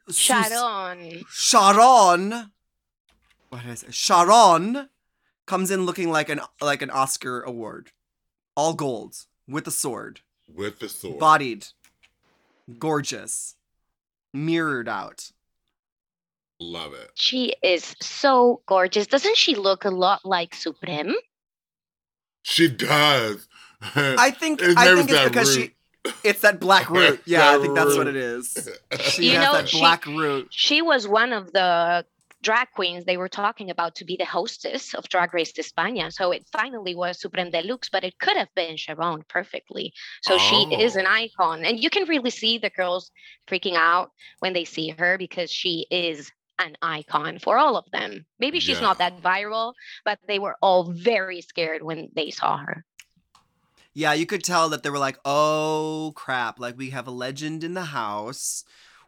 Sus- 0.09 0.51
Sharonne. 0.51 1.25
Sharonne. 1.27 2.51
What 3.49 3.63
did 3.63 3.71
I 3.73 3.75
say? 3.75 3.87
Sharonne 3.89 4.89
comes 5.47 5.73
in 5.73 5.85
looking 5.85 6.11
like 6.13 6.29
an 6.29 6.41
like 6.61 6.81
an 6.83 6.91
Oscar 6.91 7.43
award, 7.43 7.91
all 8.57 8.75
gold 8.75 9.17
with 9.49 9.67
a 9.67 9.73
sword, 9.73 10.21
With 10.55 10.79
the 10.79 10.89
sword. 10.89 11.19
bodied, 11.19 11.67
gorgeous, 12.79 13.57
mirrored 14.35 14.89
out. 14.89 15.31
Love 16.61 16.93
it. 16.95 17.11
She 17.15 17.55
is 17.63 17.97
so 18.01 18.61
gorgeous. 18.67 19.07
Doesn't 19.07 19.37
she 19.37 19.55
look 19.55 19.85
a 19.85 19.91
lot 19.91 20.25
like 20.25 20.55
Supremme? 20.55 21.15
She 22.43 22.69
does. 22.69 23.49
I 23.95 24.31
think 24.31 24.63
I 24.63 24.95
think 24.95 25.11
it's 25.11 25.25
because 25.25 25.57
root. 25.57 25.73
she. 26.07 26.13
It's 26.23 26.41
that 26.41 26.61
black 26.61 26.91
root. 26.91 27.23
Yeah, 27.27 27.51
I 27.51 27.59
think 27.59 27.75
that's 27.75 27.97
what 27.97 28.07
it 28.07 28.17
is. 28.17 28.69
She 29.01 29.31
You 29.31 29.39
has 29.39 29.45
know, 29.47 29.53
that 29.55 29.69
she- 29.69 29.79
black 29.79 30.05
root. 30.07 30.49
She 30.51 30.83
was 30.83 31.09
one 31.09 31.33
of 31.33 31.53
the 31.53 32.05
drag 32.45 32.69
queens 32.77 33.05
they 33.05 33.17
were 33.17 33.29
talking 33.29 33.71
about 33.71 33.95
to 33.97 34.05
be 34.05 34.17
the 34.17 34.25
hostess 34.25 34.95
of 34.95 35.09
Drag 35.09 35.35
Race 35.35 35.53
España. 35.55 36.13
So 36.13 36.31
it 36.31 36.47
finally 36.53 36.95
was 36.95 37.21
Supremme 37.21 37.51
deLuxe, 37.51 37.91
but 37.91 38.05
it 38.05 38.19
could 38.19 38.37
have 38.37 38.55
been 38.55 38.77
Sharonne 38.77 39.27
perfectly. 39.29 39.93
So 40.23 40.39
she 40.39 40.63
is 40.85 40.95
an 40.97 41.07
Oh. 41.07 41.11
icon. 41.23 41.65
And 41.65 41.83
you 41.83 41.91
can 41.91 42.07
really 42.07 42.31
see 42.31 42.59
the 42.59 42.71
girls 42.71 43.11
freaking 43.49 43.77
out 43.77 44.13
when 44.41 44.53
they 44.53 44.65
see 44.65 44.91
her 44.91 45.19
because 45.19 45.51
she 45.51 45.87
is 45.91 46.31
an 46.59 46.77
icon 46.83 47.39
for 47.41 47.59
all 47.59 47.77
of 47.77 47.91
them. 47.91 48.27
Maybe 48.39 48.61
she's 48.61 48.81
not 48.81 48.99
that 48.99 49.21
viral, 49.21 49.75
but 50.05 50.19
they 50.29 50.39
were 50.39 50.57
all 50.63 50.93
very 50.93 51.41
scared 51.41 51.83
when 51.83 52.11
they 52.15 52.31
saw 52.31 52.59
her. 52.59 52.85
Yeah, 53.95 54.13
you 54.13 54.27
could 54.27 54.43
tell 54.45 54.69
that 54.71 54.83
they 54.83 54.91
were 54.91 54.99
like, 54.99 55.19
"Oh 55.25 56.13
crap! 56.17 56.59
Like 56.59 56.77
we 56.77 56.91
have 56.91 57.07
a 57.07 57.13
legend 57.13 57.63
in 57.65 57.75
the 57.75 57.87
house. 57.87 58.65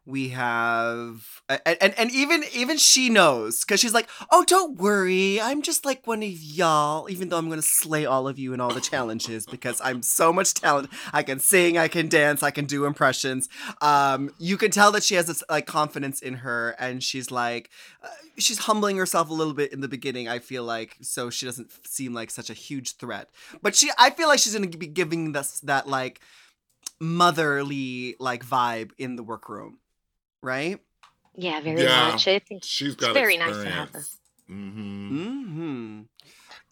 We 0.08 0.28
have, 0.28 1.42
and 1.48 1.76
and, 1.80 1.98
and 1.98 2.10
even 2.12 2.44
even 2.54 2.76
she 2.76 3.10
knows 3.10 3.64
because 3.64 3.80
she's 3.80 3.92
like, 3.92 4.08
"Oh, 4.30 4.44
don't 4.44 4.78
worry. 4.78 5.40
I'm 5.40 5.62
just 5.62 5.84
like 5.84 6.06
one 6.06 6.22
of 6.22 6.30
y'all. 6.30 7.10
Even 7.10 7.28
though 7.28 7.38
I'm 7.38 7.48
gonna 7.48 7.60
slay 7.60 8.06
all 8.06 8.28
of 8.28 8.38
you 8.38 8.52
in 8.52 8.60
all 8.60 8.72
the 8.72 8.80
challenges 8.80 9.46
because 9.46 9.80
I'm 9.82 10.02
so 10.02 10.32
much 10.32 10.54
talent. 10.54 10.90
I 11.12 11.24
can 11.24 11.40
sing, 11.40 11.76
I 11.76 11.88
can 11.88 12.08
dance, 12.08 12.44
I 12.44 12.52
can 12.52 12.66
do 12.66 12.84
impressions. 12.84 13.48
Um, 13.80 14.30
you 14.38 14.56
can 14.56 14.70
tell 14.70 14.92
that 14.92 15.02
she 15.02 15.16
has 15.16 15.26
this 15.26 15.42
like 15.50 15.66
confidence 15.66 16.20
in 16.20 16.34
her, 16.34 16.76
and 16.78 17.02
she's 17.02 17.32
like, 17.32 17.70
uh, 18.00 18.06
she's 18.38 18.58
humbling 18.58 18.96
herself 18.96 19.28
a 19.28 19.34
little 19.34 19.54
bit 19.54 19.72
in 19.72 19.80
the 19.80 19.88
beginning. 19.88 20.28
I 20.28 20.38
feel 20.38 20.62
like 20.62 20.96
so 21.00 21.30
she 21.30 21.46
doesn't 21.46 21.72
seem 21.84 22.14
like 22.14 22.30
such 22.30 22.48
a 22.48 22.54
huge 22.54 22.96
threat. 22.96 23.28
But 23.60 23.74
she, 23.74 23.90
I 23.98 24.10
feel 24.10 24.28
like 24.28 24.38
she's 24.38 24.54
gonna 24.54 24.68
be 24.68 24.86
giving 24.86 25.32
this 25.32 25.58
that 25.60 25.88
like 25.88 26.20
motherly 27.00 28.16
like 28.18 28.44
vibe 28.44 28.90
in 28.98 29.16
the 29.16 29.22
workroom, 29.22 29.78
right? 30.42 30.78
Yeah, 31.34 31.60
very 31.60 31.82
Yeah. 31.82 32.12
much. 32.12 32.28
I 32.28 32.38
think 32.38 32.64
She's 32.64 32.94
it's 32.94 32.96
got 33.04 33.14
very 33.14 33.36
nice 33.36 33.56
to 33.56 33.68
have 33.70 33.90
her. 33.90 34.04
Mm-hmm. 34.50 35.42
Hmm. 35.54 36.00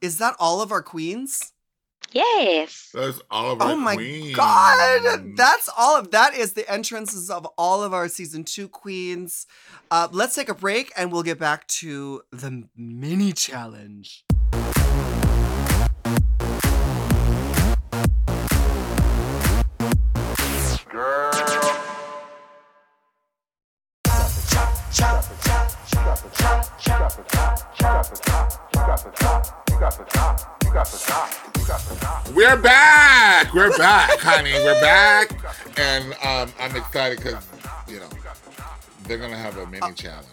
Is 0.00 0.18
that 0.18 0.36
all 0.38 0.60
of 0.62 0.70
our 0.72 0.82
queens? 0.82 1.52
Yes. 2.12 2.90
That's 2.94 3.20
all 3.30 3.52
of 3.52 3.60
our 3.60 3.66
queens. 3.68 3.78
Oh 3.78 3.82
my 3.82 3.94
queens. 3.96 4.36
god, 4.36 5.36
that's 5.36 5.68
all 5.76 5.96
of 5.96 6.12
that 6.12 6.34
is 6.36 6.52
the 6.52 6.70
entrances 6.70 7.28
of 7.30 7.44
all 7.58 7.82
of 7.82 7.92
our 7.92 8.08
season 8.08 8.44
two 8.44 8.68
queens. 8.68 9.46
Uh, 9.90 10.08
let's 10.12 10.34
take 10.34 10.48
a 10.48 10.54
break 10.54 10.92
and 10.96 11.10
we'll 11.10 11.22
get 11.24 11.38
back 11.40 11.66
to 11.68 12.22
the 12.30 12.68
mini 12.76 13.32
challenge. 13.32 14.24
We're 29.84 29.90
back. 32.56 33.52
We're 33.52 33.76
back, 33.76 34.18
honey. 34.18 34.54
We're 34.54 34.80
back, 34.80 35.30
and 35.76 36.14
um, 36.24 36.50
I'm 36.58 36.74
excited 36.74 37.18
because 37.18 37.46
you 37.86 38.00
know 38.00 38.08
they're 39.02 39.18
gonna 39.18 39.36
have 39.36 39.58
a 39.58 39.66
mini 39.66 39.92
challenge. 39.92 40.26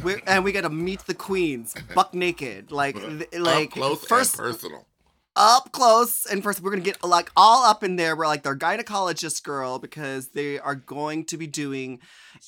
We're, 0.00 0.20
and 0.28 0.44
we 0.44 0.52
get 0.52 0.60
to 0.60 0.70
meet 0.70 1.00
the 1.06 1.14
queens, 1.14 1.74
buck 1.92 2.14
naked, 2.14 2.70
like 2.70 2.96
like 3.36 3.66
Up 3.66 3.72
close 3.72 4.04
first 4.04 4.38
and 4.38 4.46
personal. 4.46 4.86
up 5.34 5.72
close 5.72 6.24
and 6.26 6.44
first 6.44 6.60
we're 6.60 6.70
gonna 6.70 6.82
get 6.82 7.02
like 7.02 7.32
all 7.36 7.64
up 7.64 7.82
in 7.82 7.96
there 7.96 8.14
we're 8.14 8.28
like 8.28 8.44
their 8.44 8.56
gynecologist 8.56 9.42
girl 9.42 9.80
because 9.80 10.28
they 10.28 10.56
are 10.60 10.76
going 10.76 11.24
to 11.24 11.36
be 11.36 11.48
doing 11.48 11.98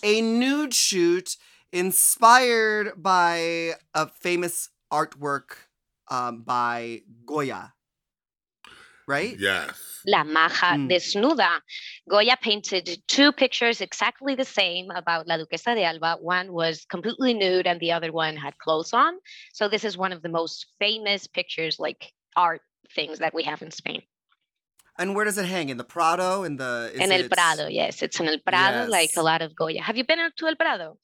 a 0.05 0.23
nude 0.23 0.75
shoot 0.75 1.37
inspired 1.73 2.93
by 2.97 3.73
a 3.95 4.07
famous 4.07 4.69
artwork 4.93 5.67
um, 6.11 6.43
by 6.43 7.01
goya 7.25 7.73
right 9.07 9.37
Yes. 9.39 9.75
La 10.07 10.23
Maja 10.25 10.77
Mm. 10.77 10.89
Desnuda. 10.89 11.61
Goya 12.09 12.37
painted 12.41 13.03
two 13.07 13.33
pictures 13.33 13.81
exactly 13.81 14.35
the 14.35 14.45
same 14.45 14.91
about 14.95 15.27
La 15.27 15.37
Duquesa 15.37 15.75
de 15.75 15.83
Alba. 15.85 16.17
One 16.21 16.53
was 16.53 16.87
completely 16.89 17.35
nude 17.35 17.67
and 17.67 17.79
the 17.81 17.93
other 17.93 18.13
one 18.13 18.37
had 18.37 18.57
clothes 18.59 18.93
on. 18.95 19.13
So 19.53 19.69
this 19.69 19.85
is 19.85 19.99
one 19.99 20.13
of 20.13 20.23
the 20.23 20.29
most 20.29 20.67
famous 20.79 21.27
pictures, 21.27 21.79
like 21.79 22.13
art 22.37 22.63
things 22.95 23.19
that 23.19 23.35
we 23.35 23.43
have 23.45 23.61
in 23.63 23.71
Spain. 23.71 24.03
and 24.99 25.15
where 25.17 25.25
does 25.25 25.39
it 25.39 25.47
hang 25.47 25.69
in 25.71 25.77
the 25.83 25.85
prado 25.97 26.45
in 26.45 26.57
the 26.57 26.91
is 26.95 27.01
in 27.01 27.11
El 27.13 27.29
Prado, 27.29 27.67
yes. 27.69 28.03
It's 28.03 28.21
in 28.21 28.29
El 28.29 28.39
Prado, 28.47 28.91
like 28.91 29.11
a 29.17 29.23
lot 29.23 29.41
of 29.43 29.51
Goya. 29.57 29.83
Have 29.83 29.97
you 29.97 30.05
been 30.05 30.19
to 30.39 30.47
El 30.47 30.57
Prado? 30.57 30.99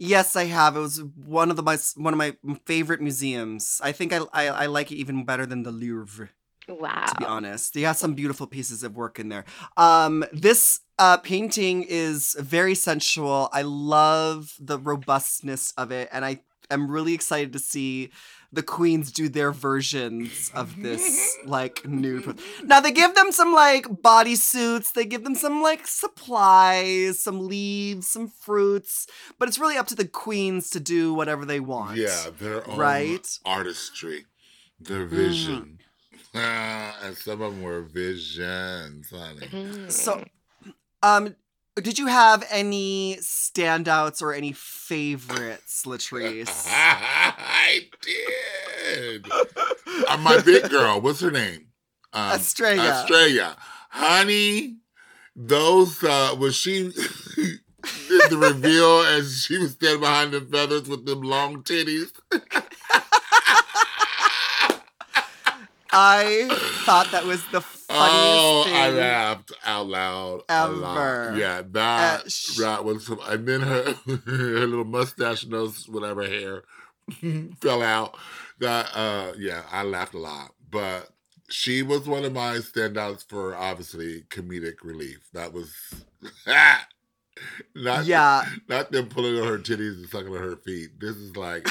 Yes 0.00 0.34
i 0.34 0.44
have 0.46 0.76
it 0.76 0.80
was 0.80 1.02
one 1.24 1.50
of 1.50 1.56
the 1.56 1.62
my 1.62 1.76
one 1.96 2.14
of 2.14 2.18
my 2.18 2.34
favorite 2.64 3.00
museums 3.00 3.80
i 3.84 3.92
think 3.92 4.12
i 4.12 4.20
i, 4.32 4.46
I 4.46 4.66
like 4.66 4.90
it 4.90 4.96
even 4.96 5.24
better 5.24 5.46
than 5.46 5.62
the 5.62 5.70
louvre 5.70 6.30
Wow. 6.68 7.04
to 7.08 7.14
be 7.16 7.24
honest. 7.24 7.74
They 7.74 7.80
have 7.80 7.96
some 7.96 8.14
beautiful 8.14 8.46
pieces 8.46 8.84
of 8.84 8.94
work 8.94 9.18
in 9.18 9.28
there. 9.28 9.44
Um, 9.76 10.24
this 10.32 10.80
uh, 11.00 11.16
painting 11.16 11.84
is 11.88 12.36
very 12.38 12.76
sensual. 12.76 13.48
I 13.52 13.62
love 13.62 14.54
the 14.60 14.78
robustness 14.78 15.72
of 15.76 15.90
it, 15.90 16.08
and 16.12 16.24
I 16.24 16.42
am 16.70 16.88
really 16.88 17.12
excited 17.12 17.52
to 17.54 17.58
see 17.58 18.10
the 18.52 18.62
queens 18.62 19.12
do 19.12 19.28
their 19.28 19.52
versions 19.52 20.50
of 20.54 20.82
this 20.82 21.36
like 21.46 21.86
nude. 21.86 22.38
Now 22.64 22.80
they 22.80 22.90
give 22.92 23.14
them 23.14 23.30
some 23.32 23.52
like 23.52 23.84
bodysuits. 23.86 24.92
They 24.92 25.04
give 25.04 25.22
them 25.24 25.34
some 25.36 25.62
like 25.62 25.86
supplies, 25.86 27.20
some 27.20 27.46
leaves, 27.46 28.08
some 28.08 28.28
fruits, 28.28 29.06
but 29.38 29.48
it's 29.48 29.58
really 29.58 29.76
up 29.76 29.86
to 29.88 29.94
the 29.94 30.08
queens 30.08 30.70
to 30.70 30.80
do 30.80 31.14
whatever 31.14 31.44
they 31.44 31.60
want. 31.60 31.98
Yeah, 31.98 32.30
their 32.38 32.66
own 32.68 32.76
Right? 32.78 33.38
artistry, 33.44 34.26
their 34.80 35.06
Mm-hmm. 35.06 35.14
vision. 35.16 35.78
Ah, 36.34 36.98
and 37.02 37.16
some 37.16 37.40
of 37.42 37.52
them 37.52 37.62
were 37.62 37.82
visions, 37.82 39.10
honey. 39.10 39.46
Mhm. 39.48 39.90
So, 39.92 40.24
um, 41.02 41.34
did 41.80 41.98
you 41.98 42.06
have 42.06 42.46
any 42.50 43.16
standouts 43.20 44.22
or 44.22 44.32
any 44.32 44.52
favorites, 44.52 45.84
Latrice? 45.86 46.66
I 46.70 47.88
did. 48.02 49.26
Uh, 50.08 50.16
my 50.18 50.40
big 50.40 50.68
girl, 50.70 51.00
what's 51.00 51.20
her 51.20 51.30
name? 51.30 51.66
Um, 52.12 52.32
Estrella. 52.32 53.02
Estrella. 53.02 53.56
Honey, 53.90 54.76
those, 55.36 56.02
uh, 56.02 56.34
when 56.38 56.52
she 56.52 56.92
did 58.08 58.30
the 58.30 58.36
reveal 58.36 59.02
and 59.06 59.26
she 59.26 59.58
was 59.58 59.72
standing 59.72 60.00
behind 60.00 60.32
the 60.32 60.40
feathers 60.40 60.88
with 60.88 61.06
them 61.06 61.22
long 61.22 61.62
titties. 61.62 62.12
I 65.92 66.48
thought 66.84 67.10
that 67.10 67.24
was 67.24 67.44
the 67.50 67.60
Oh. 67.92 68.64
I 68.68 68.90
laughed 68.90 69.52
out 69.64 69.86
loud. 69.88 70.42
lot. 70.48 70.96
Ever. 70.96 71.34
Yeah, 71.36 71.62
that 71.72 72.20
Uh, 72.24 72.28
sh- 72.28 72.56
that 72.58 72.84
was 72.84 73.06
some, 73.06 73.20
and 73.26 73.46
then 73.46 73.60
her 73.62 73.82
her 74.26 74.66
little 74.66 74.84
mustache 74.84 75.44
nose, 75.46 75.88
whatever 75.88 76.26
hair 76.26 76.62
fell 77.60 77.82
out. 77.82 78.16
That 78.60 78.86
uh 78.94 79.32
yeah, 79.38 79.62
I 79.72 79.82
laughed 79.82 80.14
a 80.14 80.18
lot. 80.18 80.54
But 80.70 81.08
she 81.48 81.82
was 81.82 82.06
one 82.06 82.24
of 82.24 82.32
my 82.32 82.56
standouts 82.58 83.28
for 83.28 83.56
obviously 83.56 84.22
comedic 84.30 84.76
relief. 84.84 85.18
That 85.32 85.52
was 85.52 85.74
not 87.74 88.04
Yeah. 88.04 88.44
not 88.68 88.92
them 88.92 89.08
pulling 89.08 89.36
on 89.40 89.48
her 89.48 89.58
titties 89.58 89.96
and 89.96 90.08
sucking 90.08 90.28
on 90.28 90.42
her 90.42 90.56
feet. 90.56 91.00
This 91.00 91.16
is 91.16 91.36
like 91.36 91.66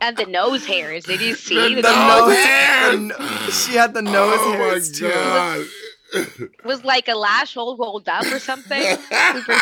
And 0.00 0.16
the 0.16 0.26
nose 0.26 0.64
hairs. 0.66 1.04
Did 1.04 1.20
you 1.20 1.34
see? 1.34 1.74
The 1.74 1.82
The 1.82 1.88
The 1.88 2.06
nose 2.06 2.28
nose, 2.28 2.36
hairs! 2.36 3.64
she 3.66 3.74
had 3.74 3.94
the 3.94 4.02
nose 4.02 4.38
oh 4.38 4.52
hairs 4.52 4.90
my 4.90 5.08
too. 5.08 5.14
god. 5.14 5.66
was 6.64 6.84
like 6.84 7.06
a 7.06 7.14
lash 7.14 7.56
all 7.56 7.76
rolled 7.76 8.08
up 8.08 8.24
or 8.26 8.38
something. 8.40 8.82
super, 8.96 9.56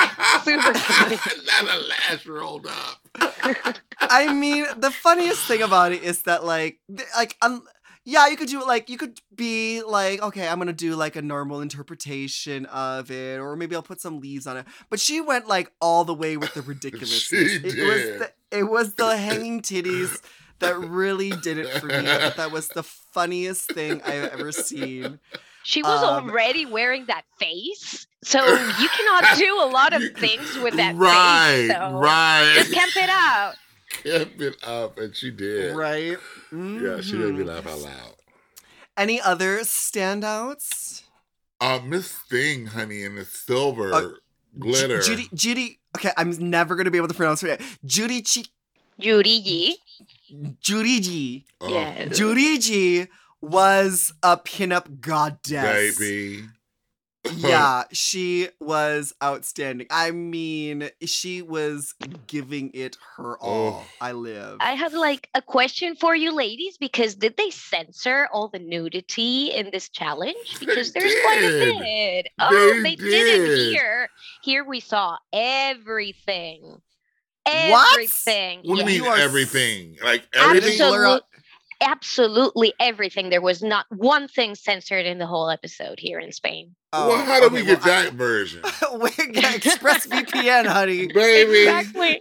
super 0.44 0.74
funny. 0.78 1.18
Not 1.46 1.74
a 1.74 1.78
lash 1.86 2.26
rolled 2.26 2.66
up. 2.66 3.78
I 4.00 4.32
mean, 4.32 4.64
the 4.76 4.90
funniest 4.90 5.46
thing 5.46 5.60
about 5.62 5.92
it 5.92 6.02
is 6.02 6.22
that 6.22 6.44
like, 6.44 6.78
like, 7.16 7.36
um, 7.42 7.66
yeah, 8.04 8.28
you 8.28 8.36
could 8.38 8.48
do 8.48 8.62
it 8.62 8.66
like 8.66 8.88
you 8.88 8.96
could 8.96 9.20
be 9.34 9.82
like, 9.82 10.22
okay, 10.22 10.48
I'm 10.48 10.56
gonna 10.58 10.72
do 10.72 10.94
like 10.96 11.16
a 11.16 11.20
normal 11.22 11.60
interpretation 11.60 12.64
of 12.66 13.10
it, 13.10 13.38
or 13.38 13.54
maybe 13.54 13.76
I'll 13.76 13.82
put 13.82 14.00
some 14.00 14.18
leaves 14.20 14.46
on 14.46 14.56
it. 14.56 14.64
But 14.88 15.00
she 15.00 15.20
went 15.20 15.46
like 15.48 15.70
all 15.82 16.04
the 16.04 16.14
way 16.14 16.38
with 16.38 16.54
the 16.54 16.62
ridiculousness. 16.62 17.28
She 17.28 17.56
it 17.56 17.64
was 17.64 17.72
did. 17.74 18.20
the, 18.20 18.30
it 18.50 18.64
was 18.64 18.94
the 18.94 19.16
hanging 19.16 19.62
titties 19.62 20.20
that 20.60 20.78
really 20.78 21.30
did 21.30 21.58
it 21.58 21.68
for 21.80 21.86
me. 21.86 22.02
That 22.02 22.50
was 22.50 22.68
the 22.68 22.82
funniest 22.82 23.72
thing 23.72 24.02
I've 24.02 24.32
ever 24.32 24.52
seen. 24.52 25.18
She 25.64 25.82
was 25.82 26.02
Um, 26.02 26.30
already 26.30 26.66
wearing 26.66 27.06
that 27.06 27.24
face. 27.38 28.06
So 28.24 28.44
you 28.44 28.88
cannot 28.88 29.36
do 29.38 29.54
a 29.60 29.68
lot 29.70 29.92
of 29.92 30.02
things 30.16 30.56
with 30.58 30.74
that 30.74 30.96
right, 30.96 31.66
face. 31.68 31.70
So 31.70 31.98
right. 31.98 32.52
just 32.56 32.72
camp 32.72 32.96
it 32.96 33.10
out. 33.10 33.54
Kept 34.02 34.40
it 34.42 34.56
up, 34.64 34.98
and 34.98 35.14
she 35.14 35.30
did. 35.30 35.74
Right? 35.76 36.16
Yeah, 36.52 37.00
she 37.00 37.14
made 37.14 37.34
me 37.34 37.44
laugh 37.44 37.66
out 37.66 37.78
loud. 37.80 38.14
Any 38.96 39.20
other 39.20 39.60
standouts? 39.60 41.02
Uh, 41.60 41.80
Miss 41.84 42.12
Thing, 42.12 42.66
honey, 42.66 43.02
in 43.02 43.14
the 43.16 43.24
silver 43.24 43.92
Uh, 43.94 44.08
glitter. 44.58 45.00
Judy, 45.00 45.28
Judy, 45.34 45.80
okay, 45.98 46.12
I'm 46.16 46.30
never 46.50 46.76
gonna 46.76 46.90
be 46.90 46.98
able 46.98 47.08
to 47.08 47.14
pronounce 47.14 47.40
her 47.42 47.48
name. 47.48 47.58
Jurichi 47.84 48.48
Yuri 48.98 49.76
Juriji. 50.62 51.44
Oh, 51.60 51.68
Yes. 51.68 52.18
Juriji 52.18 53.08
was 53.40 54.12
a 54.22 54.36
pinup 54.36 55.00
goddess. 55.00 55.96
baby. 55.98 56.44
Yeah, 57.34 57.84
she 57.92 58.48
was 58.60 59.12
outstanding. 59.22 59.86
I 59.90 60.10
mean, 60.12 60.88
she 61.04 61.42
was 61.42 61.94
giving 62.26 62.70
it 62.74 62.96
her 63.16 63.36
all. 63.38 63.82
Oh. 63.82 63.86
I 64.00 64.12
live. 64.12 64.58
I 64.60 64.72
have 64.74 64.92
like 64.94 65.28
a 65.34 65.42
question 65.42 65.94
for 65.96 66.14
you 66.16 66.32
ladies 66.32 66.76
because 66.78 67.14
did 67.14 67.36
they 67.36 67.50
censor 67.50 68.28
all 68.32 68.48
the 68.48 68.58
nudity 68.58 69.50
in 69.52 69.70
this 69.72 69.88
challenge? 69.88 70.58
They 70.60 70.66
Because 70.66 70.92
there's 70.92 71.14
quite 71.22 71.38
a 71.42 71.48
bit. 71.78 72.28
Oh, 72.38 72.80
They 72.82 72.94
they, 72.94 72.96
didn't 72.96 73.70
here. 73.72 74.08
Here 74.42 74.64
we 74.64 74.80
saw 74.80 75.16
everything. 75.32 76.80
What? 77.44 77.92
Everything. 77.94 78.60
What 78.64 78.76
do 78.76 78.82
Yes. 78.82 78.90
you 78.92 79.04
You 79.04 79.10
mean 79.10 79.20
everything? 79.20 79.96
Like 80.02 80.28
everything? 80.34 80.78
blur 80.78 81.06
out- 81.06 81.22
Absolutely 81.80 82.74
everything. 82.80 83.30
There 83.30 83.40
was 83.40 83.62
not 83.62 83.86
one 83.90 84.28
thing 84.28 84.54
censored 84.54 85.06
in 85.06 85.18
the 85.18 85.26
whole 85.26 85.48
episode 85.48 85.98
here 86.00 86.18
in 86.18 86.32
Spain. 86.32 86.74
Oh, 86.92 87.08
well, 87.08 87.24
how 87.24 87.40
do 87.40 87.54
we 87.54 87.64
get 87.64 87.84
well, 87.84 88.02
that 88.02 88.14
version? 88.14 88.62
I- 88.64 88.96
we 89.00 89.10
got 89.32 89.60
ExpressVPN, 89.60 90.66
honey. 90.66 91.06
Baby. 91.14 91.68
Exactly. 91.68 92.20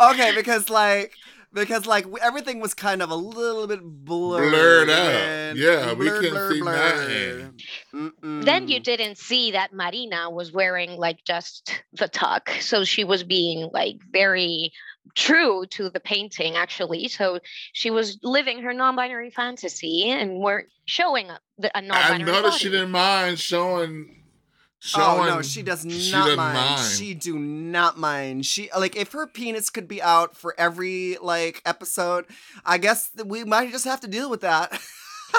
okay, 0.00 0.32
because 0.34 0.70
like 0.70 1.12
because 1.52 1.86
like 1.86 2.06
everything 2.22 2.60
was 2.60 2.74
kind 2.74 3.02
of 3.02 3.10
a 3.10 3.14
little 3.14 3.66
bit 3.66 3.80
blurred. 3.82 4.50
Blurred 4.50 4.90
out. 4.90 5.14
and 5.14 5.58
Yeah, 5.58 5.92
we 5.92 6.06
blurred, 6.06 6.20
couldn't 6.20 6.32
blurred, 6.32 6.52
see 6.52 6.60
blurred. 7.92 8.44
Then 8.44 8.68
you 8.68 8.80
didn't 8.80 9.18
see 9.18 9.52
that 9.52 9.72
Marina 9.72 10.30
was 10.30 10.52
wearing 10.52 10.96
like 10.96 11.24
just 11.24 11.82
the 11.92 12.08
tuck. 12.08 12.50
So 12.60 12.84
she 12.84 13.04
was 13.04 13.24
being 13.24 13.68
like 13.72 13.96
very 14.10 14.72
true 15.14 15.66
to 15.70 15.90
the 15.90 16.00
painting 16.00 16.56
actually. 16.56 17.08
So 17.08 17.40
she 17.72 17.90
was 17.90 18.18
living 18.22 18.62
her 18.62 18.72
non-binary 18.72 19.30
fantasy 19.30 20.10
and 20.10 20.38
we're 20.38 20.64
showing 20.84 21.30
a, 21.30 21.40
the, 21.58 21.68
a 21.68 21.78
I 21.78 21.80
non-binary 21.80 22.30
i 22.30 22.34
noticed 22.40 22.60
she 22.60 22.70
didn't 22.70 22.90
mind 22.90 23.38
showing. 23.38 24.16
Oh 24.96 25.16
showing 25.16 25.26
no, 25.26 25.42
she 25.42 25.60
does 25.60 25.84
not 25.84 25.94
she 25.94 26.12
doesn't 26.12 26.36
mind. 26.36 26.80
She 26.80 27.12
do 27.12 27.38
not 27.38 27.98
mind. 27.98 28.46
She 28.46 28.70
like 28.76 28.96
if 28.96 29.12
her 29.12 29.26
penis 29.26 29.68
could 29.68 29.86
be 29.86 30.00
out 30.00 30.36
for 30.36 30.54
every 30.56 31.18
like 31.20 31.60
episode, 31.66 32.24
I 32.64 32.78
guess 32.78 33.10
we 33.24 33.44
might 33.44 33.72
just 33.72 33.84
have 33.84 34.00
to 34.00 34.08
deal 34.08 34.30
with 34.30 34.40
that. 34.40 34.72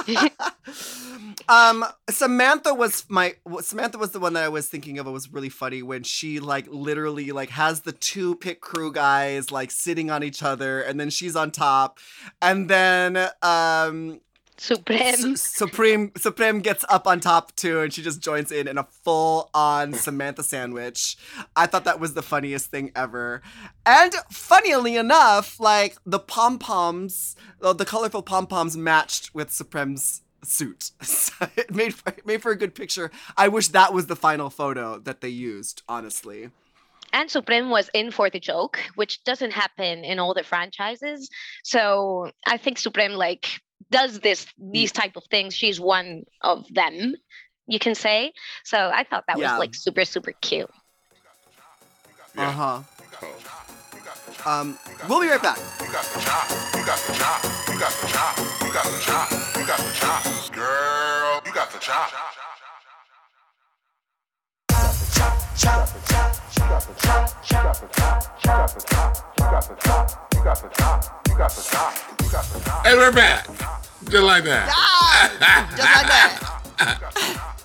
um 1.50 1.86
Samantha 2.10 2.74
was 2.74 3.06
my 3.10 3.36
Samantha 3.60 3.98
was 3.98 4.12
the 4.12 4.20
one 4.20 4.34
that 4.34 4.44
I 4.44 4.50
was 4.50 4.68
thinking 4.68 5.00
of. 5.00 5.08
It 5.08 5.12
was 5.12 5.32
really 5.32 5.50
funny 5.50 5.84
when 5.84 6.04
she 6.04 6.40
like 6.40 6.68
literally 6.70 7.32
like 7.32 7.50
has 7.50 7.82
the 7.82 7.92
two 7.92 8.36
pit 8.36 8.62
crew 8.62 8.92
guys 8.92 9.52
like 9.52 9.72
sitting 9.72 10.10
on 10.10 10.24
each 10.24 10.44
other 10.44 10.82
and 10.82 11.00
then 11.00 11.10
she's 11.10 11.36
on 11.36 11.52
top 11.52 12.00
and 12.42 12.70
then 12.70 13.18
um 13.42 14.22
Supremme. 14.58 15.16
Su- 15.18 15.36
Supremme 15.36 16.12
Supremme 16.18 16.60
gets 16.60 16.86
up 16.88 17.08
on 17.08 17.20
top 17.20 17.56
too, 17.56 17.80
and 17.82 17.92
she 17.94 18.04
just 18.04 18.22
joins 18.22 18.52
in 18.52 18.68
in 18.68 18.78
a 18.78 18.84
full 19.04 19.50
on 19.54 19.94
Samantha 19.94 20.44
sandwich. 20.44 21.18
I 21.56 21.66
thought 21.66 21.84
that 21.86 22.00
was 22.00 22.14
the 22.14 22.22
funniest 22.22 22.70
thing 22.70 22.92
ever. 22.96 23.42
And 23.86 24.14
funnily 24.32 24.96
enough, 24.98 25.60
like 25.60 25.98
the 26.06 26.20
pom 26.20 26.60
poms, 26.60 27.36
the 27.60 27.86
colorful 27.86 28.22
pom 28.22 28.46
poms 28.48 28.78
matched 28.78 29.34
with 29.34 29.52
Supremme's 29.52 30.22
suit. 30.44 30.92
So 31.02 31.48
it 31.56 31.74
made 31.74 31.96
for, 31.96 32.10
it 32.10 32.26
made 32.26 32.42
for 32.42 32.52
a 32.52 32.58
good 32.58 32.76
picture. 32.76 33.10
I 33.38 33.48
wish 33.48 33.70
that 33.70 33.94
was 33.94 34.08
the 34.08 34.16
final 34.16 34.50
photo 34.52 35.00
that 35.00 35.22
they 35.22 35.30
used. 35.30 35.82
Honestly. 35.88 36.50
and 37.14 37.30
Supremme 37.32 37.70
was 37.72 37.90
in 37.94 38.12
for 38.12 38.30
the 38.30 38.40
joke, 38.40 38.80
which 38.96 39.24
doesn't 39.24 39.52
happen 39.52 40.04
in 40.04 40.20
all 40.20 40.34
the 40.34 40.44
franchises. 40.44 41.30
So 41.64 42.30
I 42.48 42.58
think 42.58 42.78
Supremme 42.78 43.14
like 43.14 43.60
does 43.92 44.20
this 44.20 44.48
these 44.58 44.92
type 44.92 45.16
of 45.16 45.24
things. 45.30 45.54
She's 45.54 45.80
one 45.80 46.24
of 46.42 46.66
them, 46.74 47.14
you 47.68 47.80
can 47.80 47.96
say. 47.96 48.34
So 48.64 48.78
I 48.78 49.04
thought 49.04 49.26
that 49.28 49.38
Yeah. 49.38 49.52
was 49.52 49.60
like 49.60 49.76
super 49.76 50.06
super 50.06 50.32
cute. 50.42 50.70
Yeah. 52.36 52.48
Uh 52.48 52.52
huh. 52.52 52.82
Um, 54.44 54.78
we'll 55.08 55.22
be 55.22 55.28
right 55.28 55.42
back. 55.42 55.58
You 55.58 55.92
got 55.92 56.04
the 56.06 56.20
chop, 56.22 56.50
you 56.76 56.86
And 72.84 72.98
we're 72.98 73.12
back. 73.12 73.46
Just 74.10 74.24
like 74.24 74.44
that. 74.46 74.66
just 75.78 75.96
like 75.96 76.08
that. 76.08 77.48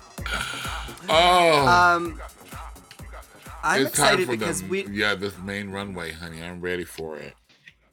Oh. 1.09 1.65
Um, 1.65 2.21
I'm 3.63 3.81
it's 3.81 3.91
excited 3.91 4.27
because 4.27 4.61
the, 4.61 4.67
we 4.67 4.87
yeah 4.87 5.15
this 5.15 5.37
main 5.37 5.69
runway, 5.69 6.11
honey. 6.11 6.43
I'm 6.43 6.59
ready 6.59 6.83
for 6.83 7.15
it. 7.17 7.33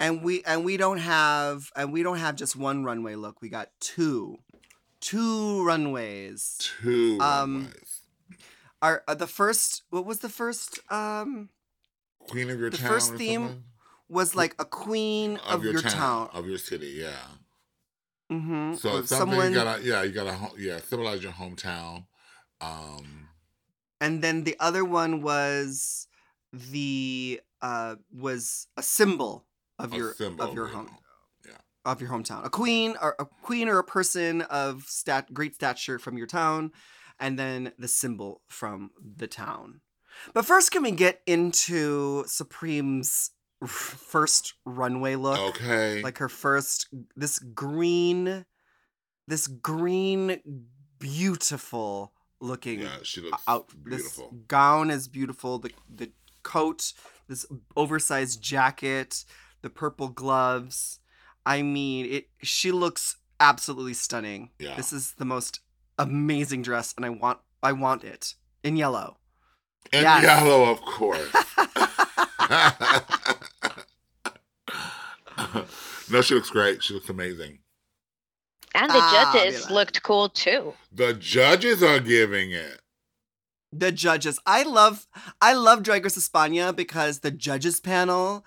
and 0.01 0.21
we 0.25 0.43
and 0.45 0.65
we 0.65 0.77
don't 0.77 0.99
have 0.99 1.71
and 1.77 1.93
we 1.93 2.03
don't 2.03 2.19
have 2.19 2.35
just 2.35 2.57
one 2.57 2.83
runway 2.83 3.15
look. 3.15 3.41
We 3.41 3.49
got 3.51 3.69
two, 3.79 4.39
two 5.01 5.65
runways. 5.65 6.59
Two 6.83 7.19
Um, 7.21 7.55
runways. 7.55 8.01
Our 8.85 9.03
uh, 9.09 9.15
the 9.15 9.27
first 9.27 9.83
what 9.89 10.05
was 10.05 10.19
the 10.19 10.29
first 10.29 10.79
um 10.91 11.49
Queen 12.29 12.51
of 12.51 12.61
your 12.61 12.69
town. 12.69 12.77
the 12.77 12.83
town. 12.83 12.93
first 12.93 13.15
theme 13.15 13.41
something? 13.41 13.65
was 14.11 14.35
like 14.35 14.55
a 14.59 14.67
queen 14.67 15.39
of, 15.49 15.65
your, 15.65 15.81
town. 15.81 16.29
of 16.35 16.47
your 16.47 16.59
city. 16.59 16.89
Yeah. 16.89 17.13
Mm-hmm. 18.31 18.75
So 18.75 19.03
something 19.03 19.07
someone 19.07 19.49
you 19.49 19.55
gotta 19.55 19.83
yeah 19.83 20.03
you 20.03 20.13
gotta 20.13 20.37
yeah 20.59 20.81
symbolize 20.81 21.23
your 21.23 21.33
hometown. 21.33 22.05
Um. 22.61 23.29
and 24.03 24.23
then 24.23 24.45
the 24.45 24.57
other 24.61 24.85
one 24.85 25.23
was 25.23 26.07
the 26.53 27.41
uh 27.63 27.97
was 28.13 28.67
a 28.77 28.83
symbol 28.83 29.47
of 29.79 29.95
a 29.95 29.97
your 29.97 30.13
symbol 30.13 30.45
of 30.45 30.55
your 30.55 30.67
home 30.67 30.91
of 31.85 32.01
your 32.01 32.11
hometown. 32.11 32.45
A 32.45 32.51
queen 32.51 32.97
or 33.01 33.15
a 33.19 33.25
queen 33.25 33.69
or 33.69 33.79
a 33.79 33.85
person 33.85 34.43
of 34.43 34.85
stat 34.85 35.33
great 35.33 35.55
stature 35.55 35.99
from 35.99 36.17
your 36.17 36.27
town, 36.27 36.73
and 37.19 37.39
then 37.39 37.73
the 37.79 37.89
symbol 37.89 38.43
from 38.49 38.91
the 39.17 39.27
town. 39.27 39.81
But 40.33 40.45
first, 40.45 40.71
can 40.71 40.83
we 40.83 40.93
get 40.93 41.21
into 41.27 42.25
Supremme's 42.27 43.31
first 43.67 44.55
runway 44.65 45.17
look? 45.17 45.39
Okay. 45.39 46.03
Like 46.03 46.19
her 46.19 46.29
first, 46.29 46.89
this 47.17 47.39
green, 47.39 48.45
this 49.27 49.47
green, 49.47 50.41
beautiful 50.99 52.13
looking 52.41 52.81
yeah, 52.81 52.99
she 53.03 53.21
looks 53.21 53.43
out. 53.49 53.69
beautiful. 53.83 54.31
This 54.31 54.41
gown 54.49 54.91
is 54.91 55.09
beautiful. 55.09 55.59
The 55.59 55.73
the 55.93 56.13
coat, 56.43 56.93
this 57.29 57.47
oversized 57.77 58.43
jacket, 58.43 59.25
the 59.63 59.71
purple 59.71 60.09
gloves. 60.09 61.01
I 61.47 61.63
mean, 61.63 62.07
it. 62.07 62.29
She 62.43 62.71
looks 62.71 63.17
absolutely 63.41 63.95
stunning. 63.95 64.51
Yeah. 64.59 64.77
This 64.77 64.93
is 64.93 65.13
the 65.13 65.25
most 65.25 65.61
amazing 65.99 66.63
dress, 66.63 66.95
and 66.97 67.05
I 67.05 67.11
want 67.11 67.39
I 67.63 67.73
want 67.73 68.05
it 68.05 68.35
in 68.63 68.77
yellow. 68.77 69.17
And 69.93 70.03
Yes. 70.03 70.23
yellow, 70.25 70.71
of 70.71 70.81
course. 70.83 71.33
no, 76.11 76.23
she 76.23 76.35
looks 76.35 76.51
great. 76.51 76.83
She 76.83 76.95
looks 76.95 77.09
amazing. 77.09 77.59
And 78.75 78.91
the 78.91 78.99
Ah, 79.01 79.33
judges 79.33 79.69
Mila. 79.69 79.79
looked 79.79 80.03
cool 80.03 80.29
too. 80.29 80.75
The 80.93 81.15
judges 81.15 81.83
are 81.83 82.01
giving 82.01 82.51
it. 82.51 82.81
the 83.77 83.91
judges. 83.91 84.39
I 84.47 84.63
love 84.63 85.07
I 85.41 85.55
love 85.55 85.83
Drag 85.83 86.05
Race 86.05 86.17
España 86.17 86.75
because 86.75 87.21
the 87.21 87.33
judges 87.33 87.81
panel 87.81 88.45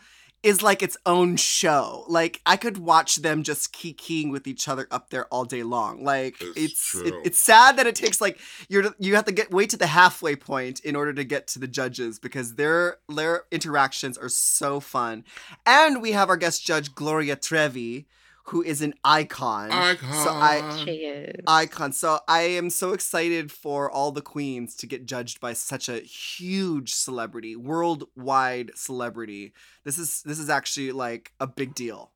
is 0.48 0.62
like 0.64 0.82
its 0.82 0.96
own 1.06 1.36
show. 1.36 2.06
Like 2.08 2.42
I 2.46 2.56
could 2.58 2.78
watch 2.78 3.18
them 3.18 3.44
just 3.44 3.74
kikiing 3.74 4.32
with 4.32 4.48
each 4.48 4.68
other 4.68 4.88
up 4.90 5.10
there 5.10 5.26
all 5.26 5.46
day 5.46 5.64
long. 5.64 6.04
Like 6.04 6.36
It's 6.42 6.58
it's 6.58 6.96
it- 6.96 7.14
it's 7.26 7.40
sad 7.40 7.78
that 7.78 7.88
it 7.88 7.96
takes 7.96 8.22
like 8.22 8.40
you're 8.70 8.86
you 9.00 9.16
have 9.16 9.26
to 9.26 9.32
get 9.34 9.52
wait 9.52 9.70
to 9.72 9.78
the 9.78 9.88
halfway 9.88 10.36
point 10.36 10.80
in 10.82 10.96
order 10.96 11.14
to 11.14 11.24
get 11.24 11.48
to 11.48 11.60
the 11.60 11.68
judges 11.68 12.18
because 12.20 12.56
their 12.56 12.98
their 13.10 13.44
interactions 13.52 14.18
are 14.18 14.30
so 14.30 14.80
fun. 14.80 15.26
And 15.66 16.02
we 16.02 16.12
have 16.14 16.30
our 16.30 16.38
guest 16.38 16.66
judge 16.66 16.96
Gloria 16.96 17.36
Trevi 17.36 18.08
who 18.50 18.62
is 18.64 18.82
an 18.82 18.94
icon. 19.04 19.72
Icon. 19.72 20.14
So 20.24 20.30
I 20.32 20.84
She 20.86 20.92
is. 21.06 21.44
icon. 21.48 21.92
So 21.92 22.20
I 22.28 22.42
am 22.44 22.70
so 22.70 22.94
excited 22.94 23.52
for 23.52 23.92
all 23.92 24.12
the 24.12 24.22
queens 24.22 24.76
to 24.78 24.88
get 24.88 25.06
judged 25.06 25.40
by 25.42 25.54
such 25.54 25.90
a 25.90 26.00
huge 26.00 26.94
celebrity, 26.94 27.56
worldwide 27.56 28.72
celebrity. 28.76 29.54
This 29.84 29.98
is 29.98 30.22
this 30.24 30.40
is 30.40 30.50
actually 30.50 30.92
like 30.94 31.34
a 31.40 31.48
big 31.48 31.76
deal. 31.76 32.12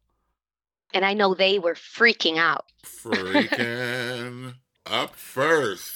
and 0.93 1.05
I 1.05 1.13
know 1.13 1.33
they 1.33 1.59
were 1.59 1.75
freaking 1.75 2.37
out. 2.37 2.65
Freaking 2.85 4.55
up 4.85 5.15
first. 5.15 5.95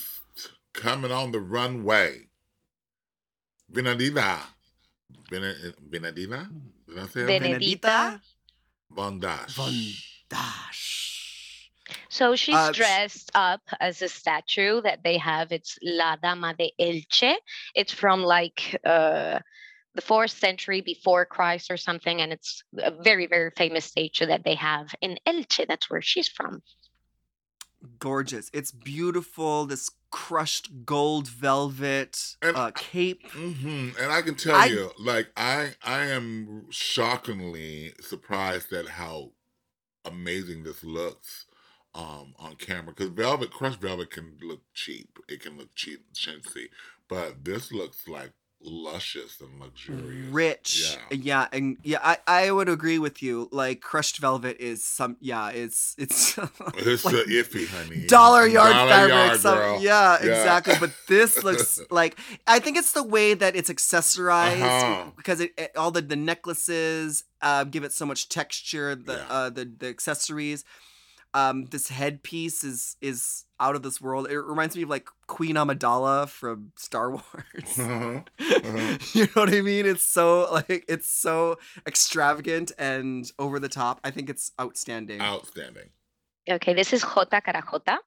Coming 0.74 1.12
on 1.12 1.32
the 1.32 1.40
runway. 1.40 2.28
Vinadina. 3.72 4.40
Bene- 5.30 5.74
Benedina? 5.90 6.50
Did 6.88 6.98
I 7.00 7.08
say 7.08 7.26
it? 10.36 10.42
Bene- 10.42 10.44
Benedita? 10.44 10.54
Bondage. 10.54 11.72
Bondage. 11.88 12.06
So 12.10 12.36
she's 12.36 12.56
Uh, 12.56 12.72
dressed 12.72 13.32
up 13.36 13.62
as 13.80 14.02
a 14.02 14.08
statue 14.10 14.82
that 14.82 15.04
they 15.04 15.18
have. 15.18 15.52
It's 15.52 15.78
La 15.84 16.16
Dama 16.16 16.54
de 16.58 16.72
Elche. 16.80 17.36
It's 17.76 17.92
from 17.94 18.24
like 18.24 18.80
uh, 18.86 19.40
the 19.96 20.02
fourth 20.02 20.32
century 20.32 20.82
before 20.82 21.26
Christ 21.26 21.70
or 21.72 21.78
something, 21.78 22.22
and 22.22 22.32
it's 22.34 22.64
a 22.78 22.92
very, 22.92 23.28
very 23.28 23.52
famous 23.58 23.86
statue 23.86 24.26
that 24.28 24.44
they 24.44 24.56
have 24.56 24.88
in 25.02 25.18
Elche. 25.28 25.68
That's 25.68 25.90
where 25.90 26.02
she's 26.02 26.28
from. 26.30 26.62
Gorgeous. 28.00 28.50
It's 28.54 28.72
beautiful. 28.72 29.66
This 29.68 29.90
crushed 30.10 30.86
gold 30.86 31.28
velvet 31.28 32.36
And 32.42 32.56
uh, 32.56 32.66
I- 32.68 32.72
cape. 32.72 33.30
hmm 33.32 33.90
And 34.00 34.12
I 34.12 34.22
can 34.22 34.36
tell 34.36 34.56
I- 34.56 34.66
you, 34.68 34.92
like 34.98 35.28
I, 35.38 35.76
I 35.84 36.06
am 36.08 36.66
shockingly 36.72 37.94
surprised 38.02 38.72
at 38.74 38.88
how 38.88 39.32
amazing 40.06 40.64
this 40.64 40.84
looks 40.84 41.46
um, 41.94 42.34
on 42.38 42.56
camera. 42.56 42.94
Because 42.94 43.10
velvet, 43.10 43.52
crushed 43.52 43.82
velvet, 43.82 44.12
can 44.12 44.38
look 44.42 44.62
cheap. 44.74 45.20
It 45.28 45.42
can 45.42 45.58
look 45.58 45.74
cheap, 45.76 46.14
chintzy, 46.14 46.70
but 47.08 47.44
this 47.44 47.72
looks 47.72 48.08
like 48.08 48.32
luscious 48.66 49.40
and 49.42 49.60
luxurious. 49.60 50.34
rich 50.34 50.98
Yeah. 51.12 51.18
yeah 51.22 51.48
and 51.52 51.78
yeah 51.84 52.00
I, 52.04 52.18
I 52.28 52.52
would 52.52 52.68
agree 52.70 53.00
with 53.00 53.22
you 53.24 53.48
like 53.52 53.82
crushed 53.82 54.18
velvet 54.18 54.58
is 54.60 54.84
some 54.84 55.18
yeah 55.22 55.50
it's 55.50 55.96
it's 55.98 56.38
It's 56.78 57.06
like 57.06 57.16
iffy, 57.28 57.68
honey. 57.68 58.06
dollar 58.08 58.46
yard 58.48 58.74
Dollar 58.74 58.90
fabric 58.90 59.14
yard, 59.16 59.40
some- 59.40 59.58
girl. 59.58 59.82
yeah, 59.82 60.18
Yeah. 60.24 60.32
exactly 60.32 60.76
but 60.80 60.92
this 61.08 61.44
looks 61.44 61.80
like 61.92 62.18
i 62.48 62.60
think 62.60 62.78
it's 62.78 62.92
the 62.94 63.04
way 63.04 63.34
that 63.36 63.56
it's 63.56 63.70
accessorized 63.70 64.62
Uh-huh. 64.62 65.12
because 65.16 65.40
it, 65.40 65.52
it- 65.58 65.76
all 65.78 65.92
the 65.92 66.02
the 66.02 66.16
necklaces 66.16 67.24
uh 67.42 67.64
give 67.66 67.84
it 67.84 67.92
so 67.94 68.06
much 68.06 68.30
texture 68.30 68.96
the 68.96 69.14
Yeah. 69.14 69.36
uh 69.36 69.50
the 69.50 69.66
the 69.78 69.88
accessories 69.88 70.64
um 71.36 71.66
this 71.66 71.90
headpiece 71.90 72.64
is 72.64 72.96
is 73.02 73.46
out 73.60 73.76
of 73.76 73.84
this 73.84 74.02
world 74.02 74.28
it 74.30 74.40
reminds 74.40 74.76
me 74.76 74.82
of 74.84 74.90
like 74.90 75.08
queen 75.28 75.56
amidala 75.56 76.28
from 76.28 76.72
star 76.78 77.08
wars 77.16 77.78
Uh-huh. 77.78 78.22
Uh-huh. 78.66 78.98
you 79.14 79.24
know 79.26 79.42
what 79.44 79.50
I 79.54 79.62
mean? 79.62 79.86
It's 79.86 80.06
so 80.18 80.48
like 80.52 80.84
it's 80.88 81.08
so 81.08 81.58
extravagant 81.86 82.72
and 82.80 83.32
over 83.38 83.60
the 83.60 83.70
top. 83.70 84.00
I 84.04 84.10
think 84.12 84.30
it's 84.30 84.52
outstanding. 84.60 85.22
Outstanding. 85.22 85.90
Okay, 86.50 86.74
this 86.74 86.94
is 86.94 87.02
Jota 87.04 87.42
Carajota. 87.42 88.00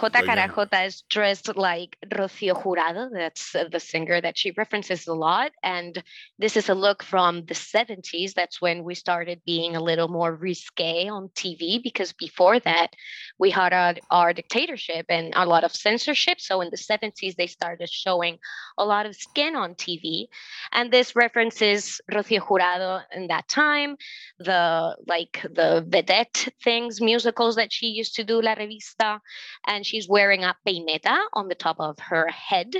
Jota 0.00 0.10
the 0.12 0.22
Carajota 0.24 0.82
is 0.82 1.02
dressed 1.02 1.56
like 1.56 1.96
Rocío 2.08 2.60
Jurado. 2.60 3.08
That's 3.12 3.54
uh, 3.54 3.64
the 3.70 3.78
singer 3.78 4.20
that 4.20 4.36
she 4.36 4.50
references 4.50 5.06
a 5.06 5.14
lot. 5.14 5.52
And 5.62 6.02
this 6.36 6.56
is 6.56 6.68
a 6.68 6.74
look 6.74 7.04
from 7.04 7.44
the 7.46 7.54
70s. 7.54 8.34
That's 8.34 8.60
when 8.60 8.82
we 8.82 8.96
started 8.96 9.40
being 9.46 9.76
a 9.76 9.80
little 9.80 10.08
more 10.08 10.34
risque 10.34 11.08
on 11.08 11.28
TV 11.28 11.80
because 11.80 12.12
before 12.12 12.58
that, 12.60 12.96
we 13.38 13.50
had 13.50 13.72
our, 13.72 13.94
our 14.10 14.32
dictatorship 14.32 15.06
and 15.08 15.32
a 15.36 15.46
lot 15.46 15.62
of 15.62 15.70
censorship. 15.70 16.40
So 16.40 16.60
in 16.60 16.70
the 16.70 16.76
70s, 16.76 17.36
they 17.36 17.46
started 17.46 17.88
showing 17.88 18.38
a 18.78 18.84
lot 18.84 19.06
of 19.06 19.14
skin 19.14 19.54
on 19.54 19.76
TV. 19.76 20.26
And 20.72 20.92
this 20.92 21.14
references 21.14 22.00
Rocío 22.10 22.40
Jurado 22.40 23.02
in 23.14 23.28
that 23.28 23.46
time, 23.46 23.96
the 24.40 24.96
like 25.06 25.40
the 25.44 25.86
vedette 25.88 26.50
things, 26.64 27.00
musicals 27.00 27.54
that 27.54 27.72
she 27.72 27.86
used 27.86 28.16
to 28.16 28.24
do, 28.24 28.42
La 28.42 28.56
Revista 28.56 29.20
and 29.66 29.84
she's 29.84 30.08
wearing 30.08 30.44
a 30.44 30.54
peineta 30.66 31.16
on 31.32 31.48
the 31.48 31.54
top 31.54 31.76
of 31.78 31.98
her 31.98 32.28
head. 32.28 32.74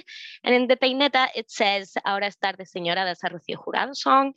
And 0.44 0.54
in 0.54 0.66
the 0.68 0.76
peineta, 0.76 1.28
it 1.34 1.50
says, 1.50 1.94
Ahora 2.04 2.26
es 2.26 2.36
tarde, 2.36 2.64
señora, 2.66 3.04
that's 3.04 3.22
a 3.24 3.28
Rocío 3.28 3.56
Jurado 3.56 3.94
song. 3.94 4.32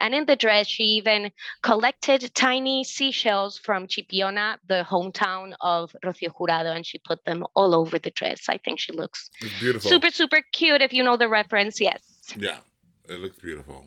And 0.00 0.14
in 0.14 0.26
the 0.26 0.36
dress, 0.36 0.66
she 0.66 0.84
even 0.84 1.30
collected 1.62 2.34
tiny 2.34 2.84
seashells 2.84 3.58
from 3.58 3.86
Chipiona, 3.86 4.56
the 4.68 4.84
hometown 4.88 5.54
of 5.60 5.94
Rocío 6.04 6.30
Jurado, 6.34 6.74
and 6.74 6.86
she 6.86 6.98
put 6.98 7.24
them 7.24 7.44
all 7.54 7.74
over 7.74 7.98
the 7.98 8.10
dress. 8.10 8.48
I 8.48 8.58
think 8.58 8.80
she 8.80 8.92
looks 8.92 9.30
It's 9.40 9.60
beautiful. 9.60 9.90
super, 9.90 10.10
super 10.10 10.42
cute. 10.52 10.82
If 10.82 10.92
you 10.92 11.02
know 11.02 11.16
the 11.16 11.28
reference, 11.28 11.80
yes. 11.80 12.02
Yeah, 12.36 12.58
it 13.08 13.20
looks 13.20 13.38
beautiful. 13.38 13.86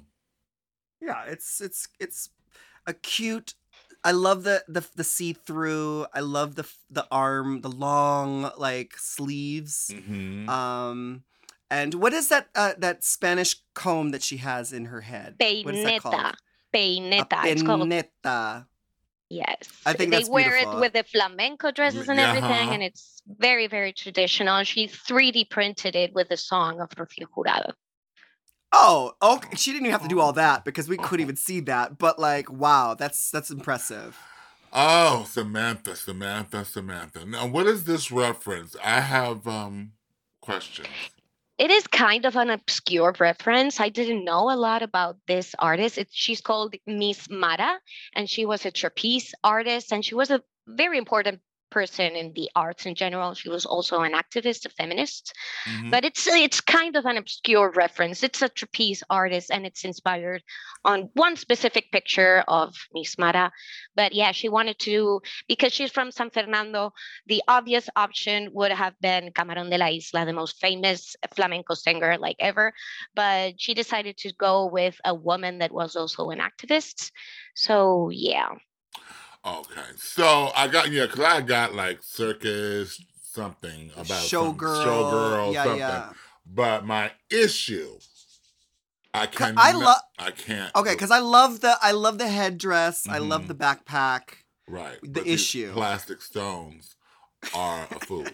Yeah, 1.01 1.23
it's 1.25 1.61
it's 1.61 1.87
it's 1.99 2.29
a 2.85 2.93
cute. 2.93 3.53
I 4.07 4.11
love 4.11 4.43
the 4.43 4.63
the 4.69 4.87
the 4.95 5.03
see 5.03 5.33
through. 5.33 6.05
I 6.13 6.21
love 6.21 6.55
the 6.55 6.65
the 6.89 7.05
arm, 7.11 7.59
the 7.59 7.69
long 7.69 8.49
like 8.57 8.93
sleeves. 8.97 9.93
hmm 9.93 10.47
Um, 10.47 11.23
and 11.69 11.93
what 11.95 12.13
is 12.13 12.29
that 12.29 12.47
uh, 12.55 12.75
that 12.77 13.03
Spanish 13.03 13.57
comb 13.73 14.11
that 14.11 14.23
she 14.23 14.37
has 14.37 14.71
in 14.71 14.85
her 14.85 15.01
head? 15.01 15.35
What 15.37 15.75
is 15.75 15.83
that 15.83 16.01
called? 16.01 16.35
Peineta. 16.73 17.19
A 17.21 17.55
Peineta. 17.55 17.65
Called 17.65 17.81
peineta. 17.81 18.67
Yes. 19.29 19.57
I 19.85 19.91
think 19.91 20.11
they 20.11 20.19
that's 20.19 20.29
wear 20.29 20.51
beautiful. 20.51 20.77
it 20.77 20.79
with 20.79 20.93
the 20.93 21.03
flamenco 21.03 21.71
dresses 21.71 22.07
and 22.07 22.17
everything, 22.17 22.49
uh-huh. 22.49 22.71
and 22.71 22.83
it's 22.83 23.21
very, 23.27 23.67
very 23.67 23.91
traditional. 23.91 24.63
She 24.63 24.87
3D 24.87 25.49
printed 25.49 25.97
it 25.97 26.13
with 26.13 26.29
the 26.29 26.37
song 26.37 26.79
of 26.79 26.87
Rocío 26.91 27.25
Jurado. 27.35 27.73
Oh, 28.71 29.13
okay. 29.21 29.55
She 29.55 29.71
didn't 29.71 29.85
even 29.85 29.91
have 29.93 30.03
to 30.03 30.07
do 30.07 30.19
all 30.19 30.33
that 30.33 30.65
because 30.65 30.89
we 30.89 30.97
couldn't 30.97 31.23
even 31.23 31.35
see 31.35 31.61
that. 31.61 31.97
But 31.97 32.19
like, 32.19 32.51
wow, 32.51 32.95
that's 32.95 33.31
that's 33.31 33.49
impressive. 33.49 34.17
Oh, 34.73 35.25
Samantha, 35.29 35.95
Samantha, 35.95 36.65
Samantha. 36.65 37.25
Now, 37.25 37.47
what 37.47 37.65
is 37.67 37.85
this 37.85 38.11
reference? 38.11 38.75
I 38.83 38.99
have 38.99 39.47
um 39.47 39.93
questions. 40.41 40.87
It 41.57 41.71
is 41.71 41.87
kind 41.87 42.25
of 42.25 42.35
an 42.35 42.51
obscure 42.51 43.15
reference. 43.19 43.79
I 43.79 43.89
didn't 43.89 44.23
know 44.23 44.51
a 44.51 44.55
lot 44.55 44.83
about 44.83 45.17
this 45.27 45.55
artist. 45.57 45.97
It, 45.97 46.09
she's 46.11 46.41
called 46.41 46.75
Miss 46.85 47.27
Mara, 47.31 47.79
and 48.13 48.29
she 48.29 48.45
was 48.45 48.65
a 48.65 48.71
trapeze 48.71 49.33
artist, 49.43 49.91
and 49.91 50.05
she 50.05 50.13
was 50.13 50.29
a 50.29 50.43
very 50.67 50.99
important 50.99 51.39
person 51.69 52.15
in 52.15 52.33
the 52.33 52.49
arts 52.55 52.85
in 52.85 52.95
general. 52.95 53.33
She 53.33 53.49
was 53.49 53.65
also 53.65 54.01
an 54.01 54.13
activist, 54.13 54.65
a 54.65 54.69
feminist. 54.69 55.33
Mhm. 55.65 55.91
but 55.91 56.05
it's 56.05 56.27
it's 56.27 56.61
kind 56.61 56.95
of 56.95 57.05
an 57.05 57.17
obscure 57.17 57.71
reference. 57.71 58.23
It's 58.23 58.41
a 58.41 58.49
trapeze 58.49 59.03
artist, 59.09 59.51
and 59.51 59.65
it's 59.65 59.83
inspired 59.83 60.43
on 60.85 61.09
one 61.13 61.35
specific 61.35 61.91
picture 61.91 62.43
of 62.47 62.75
Miss 62.93 63.17
Mara. 63.17 63.51
But 63.95 64.13
yeah, 64.13 64.31
she 64.31 64.49
wanted 64.49 64.79
to 64.79 65.21
because 65.47 65.73
she's 65.73 65.91
from 65.91 66.11
San 66.11 66.29
Fernando. 66.29 66.93
The 67.27 67.41
obvious 67.47 67.89
option 67.95 68.49
would 68.53 68.71
have 68.71 68.93
been 69.01 69.31
Camarón 69.31 69.69
de 69.69 69.77
la 69.77 69.87
Isla, 69.89 70.25
the 70.25 70.33
most 70.33 70.59
famous 70.59 71.15
flamenco 71.35 71.73
singer 71.73 72.17
like 72.17 72.37
ever. 72.39 72.73
But 73.15 73.59
she 73.59 73.73
decided 73.73 74.17
to 74.17 74.33
go 74.33 74.65
with 74.67 74.99
a 75.03 75.13
woman 75.13 75.59
that 75.59 75.71
was 75.71 75.95
also 75.95 76.29
an 76.29 76.39
activist. 76.39 77.11
So 77.55 78.09
yeah, 78.11 78.49
Okay, 79.45 79.81
so 79.97 80.51
I 80.55 80.67
got 80.67 80.91
yeah, 80.91 81.07
cause 81.07 81.19
I 81.23 81.41
got 81.41 81.73
like 81.73 81.99
circus 82.03 83.01
something 83.21 83.91
about 83.95 84.07
some 84.23 84.57
Showgirl. 84.57 84.85
showgirl 84.85 85.53
yeah, 85.53 85.63
something. 85.63 85.79
yeah. 85.79 86.09
But 86.45 86.85
my 86.85 87.11
issue, 87.29 87.97
I 89.13 89.25
Ca- 89.27 89.47
can 89.47 89.53
I 89.57 89.71
love. 89.73 89.97
I 90.19 90.31
can't. 90.31 90.75
Okay, 90.75 90.93
because 90.93 91.11
I 91.11 91.19
love 91.19 91.61
the 91.61 91.77
I 91.81 91.91
love 91.91 92.17
the 92.17 92.27
headdress. 92.27 93.07
I 93.07 93.19
love 93.19 93.43
Mhm. 93.43 93.47
the 93.49 93.55
backpack. 93.55 94.21
right 94.67 94.97
the 95.01 95.25
issue. 95.25 95.71
plastic 95.71 96.21
stones 96.21 96.95
are 97.53 97.87
a 97.91 97.99
fool. 98.01 98.27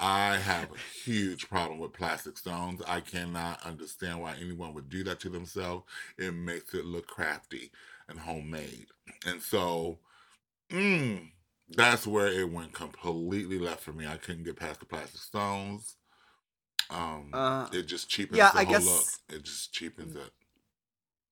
I 0.00 0.36
have 0.36 0.70
a 0.70 0.78
huge 1.04 1.48
problem 1.48 1.78
with 1.80 1.92
plastic 1.92 2.36
stones. 2.38 2.82
I 2.86 3.00
cannot 3.00 3.64
understand 3.64 4.20
why 4.20 4.34
anyone 4.40 4.74
would 4.74 4.88
do 4.90 5.02
that 5.04 5.18
to 5.20 5.28
themselves. 5.30 5.84
It 6.18 6.32
makes 6.34 6.72
it 6.74 6.84
look 6.84 7.06
crafty 7.08 7.72
and 8.08 8.18
homemade. 8.20 8.86
And 9.26 9.42
so, 9.42 9.98
mm, 10.70 11.30
that's 11.70 12.06
where 12.06 12.26
it 12.28 12.50
went 12.50 12.72
completely 12.72 13.58
left 13.58 13.80
for 13.82 13.92
me. 13.92 14.06
I 14.06 14.16
couldn't 14.16 14.44
get 14.44 14.56
past 14.56 14.80
the 14.80 14.86
plastic 14.86 15.20
stones. 15.20 15.96
Um, 16.90 17.30
Uh, 17.32 17.68
it 17.72 17.82
just 17.82 18.08
cheapens 18.08 18.38
yeah, 18.38 18.50
the 18.52 18.58
I 18.58 18.64
whole 18.64 18.72
guess- 18.74 18.86
look. 18.86 19.38
It 19.38 19.42
just 19.44 19.72
cheapens 19.72 20.16
it. 20.16 20.32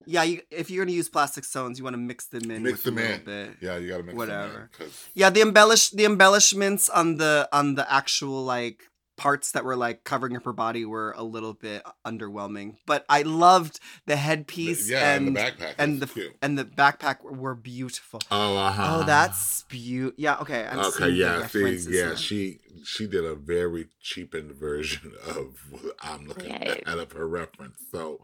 Yeah, 0.05 0.23
you, 0.23 0.41
if 0.51 0.69
you're 0.69 0.85
gonna 0.85 0.95
use 0.95 1.09
plastic 1.09 1.43
stones, 1.43 1.77
you 1.77 1.83
want 1.83 1.95
to 1.95 1.97
mix 1.99 2.27
them 2.27 2.49
in. 2.49 2.63
Mix 2.63 2.83
them 2.83 2.97
in. 2.97 3.23
Bit. 3.25 3.57
Yeah, 3.61 3.77
you 3.77 3.89
gotta 3.89 4.03
make 4.03 4.15
Whatever. 4.15 4.69
Because 4.71 5.05
Yeah, 5.15 5.29
the 5.31 5.41
embellish 5.41 5.89
the 5.89 6.05
embellishments 6.05 6.87
on 6.87 7.17
the 7.17 7.49
on 7.51 7.75
the 7.75 7.91
actual 7.91 8.45
like 8.45 8.83
parts 9.17 9.51
that 9.51 9.65
were 9.65 9.75
like 9.75 10.03
covering 10.03 10.37
up 10.37 10.45
her 10.45 10.53
body 10.53 10.85
were 10.85 11.13
a 11.17 11.23
little 11.23 11.53
bit 11.53 11.83
underwhelming. 12.05 12.77
But 12.85 13.05
I 13.09 13.23
loved 13.23 13.79
the 14.05 14.15
headpiece 14.15 14.89
yeah, 14.89 15.15
and 15.15 15.27
and 15.27 15.35
the 15.35 15.41
backpack 15.41 15.73
and 15.77 15.99
the 15.99 16.07
cute. 16.07 16.35
and 16.41 16.57
the 16.57 16.65
backpack 16.65 17.23
were, 17.23 17.33
were 17.33 17.55
beautiful. 17.55 18.21
Oh, 18.31 18.55
uh-huh. 18.57 18.99
Oh, 19.01 19.03
that's 19.05 19.63
beautiful. 19.63 20.15
Yeah, 20.17 20.37
okay. 20.41 20.65
I'm 20.65 20.79
okay. 20.79 21.09
Yeah, 21.09 21.47
see, 21.47 21.77
yeah, 21.89 22.09
now. 22.09 22.15
she 22.15 22.59
she 22.85 23.07
did 23.07 23.25
a 23.25 23.35
very 23.35 23.87
cheapened 23.99 24.53
version 24.53 25.13
of 25.27 25.55
what 25.69 25.95
I'm 26.01 26.27
looking 26.27 26.51
Right. 26.51 26.83
at 26.85 26.97
of 26.99 27.11
her 27.13 27.27
reference. 27.27 27.79
So, 27.91 28.21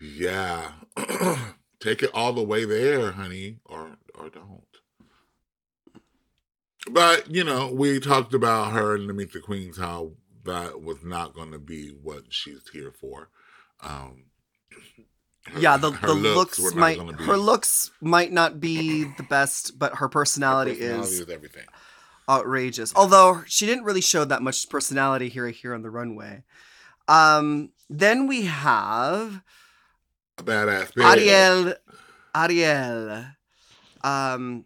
yeah, 0.00 0.72
take 1.80 2.02
it 2.02 2.10
all 2.12 2.32
the 2.32 2.42
way 2.42 2.64
there, 2.64 3.12
honey, 3.12 3.58
or 3.64 3.96
or 4.14 4.28
don't. 4.28 4.62
But 6.92 7.34
you 7.34 7.44
know, 7.44 7.72
we 7.72 8.00
talked 8.00 8.34
about 8.34 8.72
her 8.72 8.96
in 8.96 9.06
the 9.06 9.12
Meet 9.12 9.32
the 9.32 9.40
Queens 9.40 9.78
how 9.78 10.12
that 10.44 10.82
was 10.82 11.04
not 11.04 11.34
going 11.34 11.52
to 11.52 11.58
be 11.58 11.88
what 11.90 12.24
she's 12.30 12.68
here 12.72 12.92
for. 12.92 13.28
Um, 13.82 14.24
Her- 15.46 15.60
yeah, 15.60 15.76
the, 15.76 15.90
the 15.90 16.14
looks, 16.14 16.58
not 16.58 16.74
might 16.74 16.98
her 16.98 17.36
looks 17.36 17.90
might 18.00 18.32
not 18.32 18.60
be 18.60 19.04
the 19.04 19.22
best, 19.22 19.78
but 19.78 19.92
her 19.92 19.96
her 19.96 20.08
personality, 20.08 20.72
personality 20.72 21.08
is 21.14 21.20
is 21.20 21.28
everything. 21.28 21.64
outrageous. 22.28 22.92
Although 22.94 23.42
she 23.46 23.66
didn't 23.66 23.84
really 23.84 24.00
show 24.02 24.24
that 24.24 24.42
much 24.42 24.68
personality 24.68 25.28
here 25.28 25.48
here 25.48 25.74
on 25.74 25.82
the 25.82 25.90
runway. 25.90 26.44
Um, 27.08 27.70
then 27.88 28.26
we 28.26 28.42
have 28.42 29.40
A 30.36 30.42
badass. 30.42 30.92
Ariel. 30.98 31.74
Ariel. 32.34 33.24
Um, 34.04 34.64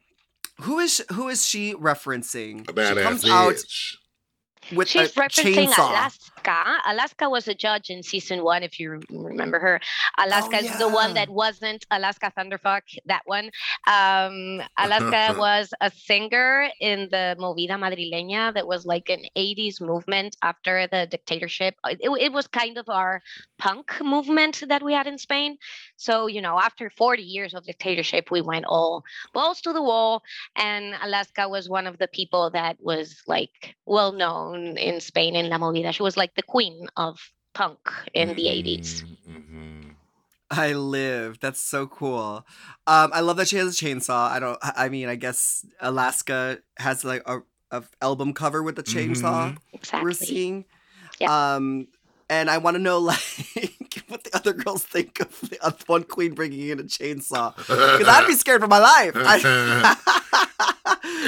who 0.63 0.79
is 0.79 1.05
who 1.13 1.29
is 1.29 1.47
she 1.47 1.75
referencing? 1.75 2.69
A 2.69 2.73
badass 2.73 2.97
she 2.97 3.03
comes 3.03 3.25
bitch. 3.25 3.31
out 3.31 4.77
with 4.77 4.89
She's 4.89 5.17
a 5.17 5.21
referencing 5.21 5.69
chainsaw. 5.69 6.32
Alaska. 6.47 6.81
Alaska 6.87 7.29
was 7.31 7.49
a 7.49 7.55
judge 7.55 7.91
in 7.91 8.03
season 8.03 8.43
one, 8.43 8.63
if 8.63 8.79
you 8.79 9.01
remember 9.11 9.59
her. 9.59 9.81
Alaska 10.19 10.57
is 10.59 10.79
the 10.79 10.85
Oh, 10.85 10.89
one 10.89 11.15
that 11.15 11.29
wasn't 11.29 11.85
Alaska 11.91 12.33
Thunderfuck, 12.37 12.83
that 13.07 13.23
one. 13.25 13.51
Um, 13.87 14.63
Alaska 14.79 15.35
was 15.39 15.73
a 15.81 15.91
singer 15.91 16.69
in 16.81 17.09
the 17.11 17.37
Movida 17.39 17.79
Madrileña 17.79 18.55
that 18.55 18.67
was 18.67 18.85
like 18.87 19.09
an 19.09 19.23
80s 19.37 19.81
movement 19.81 20.37
after 20.43 20.87
the 20.89 21.07
dictatorship. 21.07 21.75
It, 21.87 22.11
it 22.21 22.33
was 22.33 22.47
kind 22.47 22.79
of 22.79 22.89
our 22.89 23.23
punk 23.59 24.01
movement 24.03 24.63
that 24.69 24.83
we 24.83 24.93
had 24.93 25.07
in 25.07 25.19
Spain. 25.19 25.57
So, 25.97 26.27
you 26.27 26.41
know, 26.41 26.59
after 26.59 26.91
40 26.91 27.23
years 27.23 27.55
of 27.55 27.65
dictatorship, 27.65 28.31
we 28.31 28.41
went 28.41 28.65
all 28.67 29.05
balls 29.33 29.61
to 29.63 29.73
the 29.73 29.83
wall. 29.83 30.23
And 30.57 30.95
Alaska 31.03 31.49
was 31.49 31.69
one 31.69 31.87
of 31.87 31.99
the 31.99 32.09
people 32.09 32.51
that 32.51 32.77
was 32.81 33.23
like 33.27 33.77
well 33.87 34.13
known 34.13 34.77
in 34.77 35.01
Spain 35.01 35.37
in 35.37 35.49
La 35.49 35.59
Movida. 35.59 35.93
She 35.93 36.03
was 36.03 36.17
like 36.17 36.32
the 36.37 36.43
queen 36.43 36.89
of 36.97 37.33
punk 37.55 37.79
in 38.15 38.29
the 38.35 38.47
80s. 38.47 39.05
Mm-hmm. 39.29 39.91
I 40.51 40.75
live. 40.75 41.41
That's 41.41 41.61
so 41.61 41.87
cool. 41.87 42.45
Um, 42.87 43.11
I 43.15 43.21
love 43.21 43.39
that 43.39 43.49
she 43.49 43.57
has 43.57 43.69
a 43.69 43.85
chainsaw. 43.85 44.29
I 44.31 44.39
don't. 44.39 44.59
I 44.63 44.73
I 44.85 44.89
mean, 44.91 45.09
I 45.09 45.15
guess 45.15 45.65
Alaska 45.81 46.59
has 46.77 47.05
like 47.05 47.23
a, 47.27 47.41
a 47.71 47.83
album 48.03 48.35
cover 48.35 48.63
with 48.63 48.77
the 48.77 48.83
chainsaw. 48.83 49.57
Exactly. 49.73 50.05
We're 50.05 50.13
seeing. 50.13 50.67
Yeah. 51.19 51.55
Um, 51.55 51.89
and 52.29 52.51
I 52.51 52.59
want 52.59 52.75
to 52.77 52.83
know 52.83 52.99
like 53.01 53.19
what 54.09 54.25
the 54.25 54.37
other 54.37 54.53
girls 54.53 54.85
think 54.85 55.21
of 55.21 55.41
the 55.49 55.59
other 55.65 55.77
one 55.87 56.05
queen 56.05 56.35
bringing 56.35 56.69
in 56.69 56.81
a 56.81 56.85
chainsaw 56.85 57.57
because 57.57 58.09
I'd 58.09 58.27
be 58.27 58.35
scared 58.35 58.61
for 58.61 58.69
my 58.69 58.79
life. 58.79 59.13
I- 59.17 59.97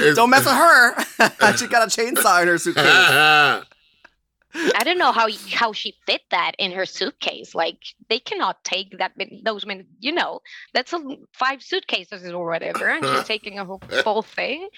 don't 0.15 0.29
mess 0.29 0.45
with 0.45 0.53
her. 0.53 1.55
she 1.57 1.67
got 1.67 1.87
a 1.87 1.89
chainsaw 2.01 2.41
in 2.43 2.47
her 2.47 2.57
suitcase. 2.59 3.65
I 4.75 4.83
don't 4.83 4.97
know 4.97 5.11
how 5.11 5.27
how 5.51 5.73
she 5.73 5.95
fit 6.05 6.21
that 6.31 6.53
in 6.57 6.71
her 6.71 6.85
suitcase. 6.85 7.53
Like 7.53 7.77
they 8.09 8.19
cannot 8.19 8.63
take 8.63 8.97
that 8.99 9.17
many, 9.17 9.41
those 9.43 9.65
many. 9.65 9.83
You 9.99 10.13
know, 10.13 10.39
that's 10.73 10.93
a, 10.93 10.97
l- 10.97 11.17
five 11.33 11.61
suitcases 11.61 12.29
or 12.31 12.45
whatever, 12.45 12.87
and 12.89 13.03
she's 13.05 13.23
taking 13.35 13.59
a 13.59 13.65
whole, 13.65 13.81
whole 14.03 14.21
thing. 14.21 14.69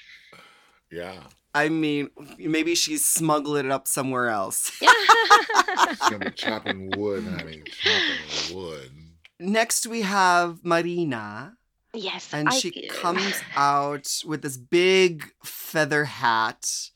yeah. 0.92 1.20
I 1.56 1.70
mean, 1.70 2.10
maybe 2.38 2.76
she's 2.76 3.04
smuggled 3.04 3.58
it 3.58 3.72
up 3.72 3.88
somewhere 3.88 4.30
else. 4.30 4.70
She's 4.80 6.00
gonna 6.10 6.26
be 6.26 6.32
chopping 6.32 6.92
wood, 6.96 7.24
honey. 7.24 7.64
Chopping 7.82 8.56
wood. 8.56 8.92
Next, 9.40 9.88
we 9.88 10.02
have 10.04 10.64
Marina. 10.64 11.56
yes, 11.96 12.32
and 12.32 12.50
I 12.50 12.60
she 12.60 12.70
do. 12.72 12.88
comes 12.90 13.42
out 13.56 14.08
with 14.26 14.44
this 14.44 14.58
big 14.58 15.32
feather 15.44 16.06
hat 16.06 16.90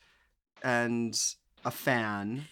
and 0.63 1.19
a 1.65 1.71
fan. 1.71 2.45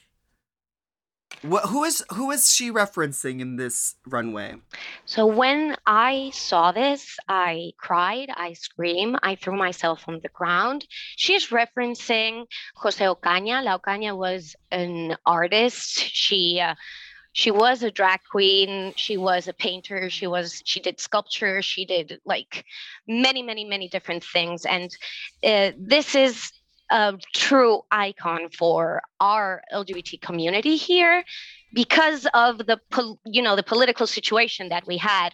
What? 1.41 1.69
Who 1.69 1.83
is 1.83 2.03
who 2.09 2.31
is 2.31 2.51
she 2.51 2.69
referencing 2.71 3.39
in 3.39 3.55
this 3.55 3.95
runway? 4.05 4.55
So 5.05 5.25
when 5.25 5.77
I 5.85 6.31
saw 6.33 6.71
this, 6.71 7.17
I 7.29 7.71
cried, 7.77 8.29
I 8.35 8.53
screamed, 8.53 9.19
I 9.23 9.35
threw 9.35 9.55
myself 9.55 10.03
on 10.07 10.19
the 10.21 10.29
ground. 10.29 10.85
She's 11.15 11.47
referencing 11.47 12.45
Jose 12.75 13.03
Ocaña. 13.03 13.63
La 13.63 13.77
Ocaña 13.77 14.17
was 14.17 14.55
an 14.71 15.15
artist. 15.25 15.99
She 15.99 16.59
uh, 16.59 16.75
she 17.31 17.51
was 17.51 17.83
a 17.83 17.91
drag 17.91 18.19
queen. 18.29 18.93
She 18.97 19.15
was 19.15 19.47
a 19.47 19.53
painter. 19.53 20.09
She 20.09 20.27
was 20.27 20.61
she 20.65 20.81
did 20.81 20.99
sculpture. 20.99 21.61
She 21.61 21.85
did 21.85 22.19
like 22.25 22.65
many 23.07 23.43
many 23.43 23.63
many 23.63 23.87
different 23.87 24.25
things. 24.25 24.65
And 24.65 24.89
uh, 25.43 25.71
this 25.77 26.15
is 26.15 26.51
a 26.89 27.17
true 27.33 27.81
icon 27.91 28.49
for 28.49 29.01
our 29.19 29.61
LGBT 29.73 30.21
community 30.21 30.75
here 30.75 31.23
because 31.73 32.27
of 32.33 32.57
the 32.57 32.79
you 33.25 33.41
know 33.41 33.55
the 33.55 33.63
political 33.63 34.07
situation 34.07 34.69
that 34.69 34.87
we 34.87 34.97
had. 34.97 35.29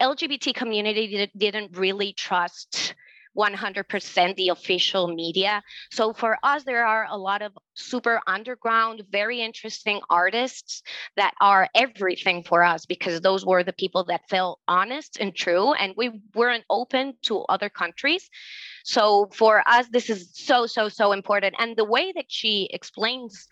Lgbt 0.00 0.54
community 0.54 1.28
didn't 1.36 1.76
really 1.76 2.12
trust 2.12 2.94
100% 3.36 4.34
the 4.36 4.48
official 4.48 5.08
media. 5.08 5.62
So 5.92 6.12
for 6.12 6.38
us 6.42 6.64
there 6.64 6.86
are 6.86 7.06
a 7.08 7.16
lot 7.16 7.42
of 7.42 7.52
super 7.74 8.20
underground 8.26 9.02
very 9.10 9.40
interesting 9.40 10.00
artists 10.10 10.82
that 11.16 11.34
are 11.40 11.68
everything 11.74 12.42
for 12.42 12.64
us 12.64 12.84
because 12.86 13.20
those 13.20 13.46
were 13.46 13.62
the 13.62 13.72
people 13.72 14.04
that 14.04 14.28
felt 14.28 14.58
honest 14.66 15.18
and 15.20 15.34
true 15.34 15.72
and 15.74 15.94
we 15.96 16.20
weren't 16.34 16.64
open 16.68 17.14
to 17.22 17.40
other 17.42 17.68
countries 17.68 18.28
so 18.84 19.28
for 19.32 19.62
us 19.68 19.86
this 19.90 20.10
is 20.10 20.30
so 20.32 20.66
so 20.66 20.88
so 20.88 21.12
important 21.12 21.54
and 21.58 21.76
the 21.76 21.84
way 21.84 22.12
that 22.12 22.26
she 22.28 22.68
explains 22.72 23.48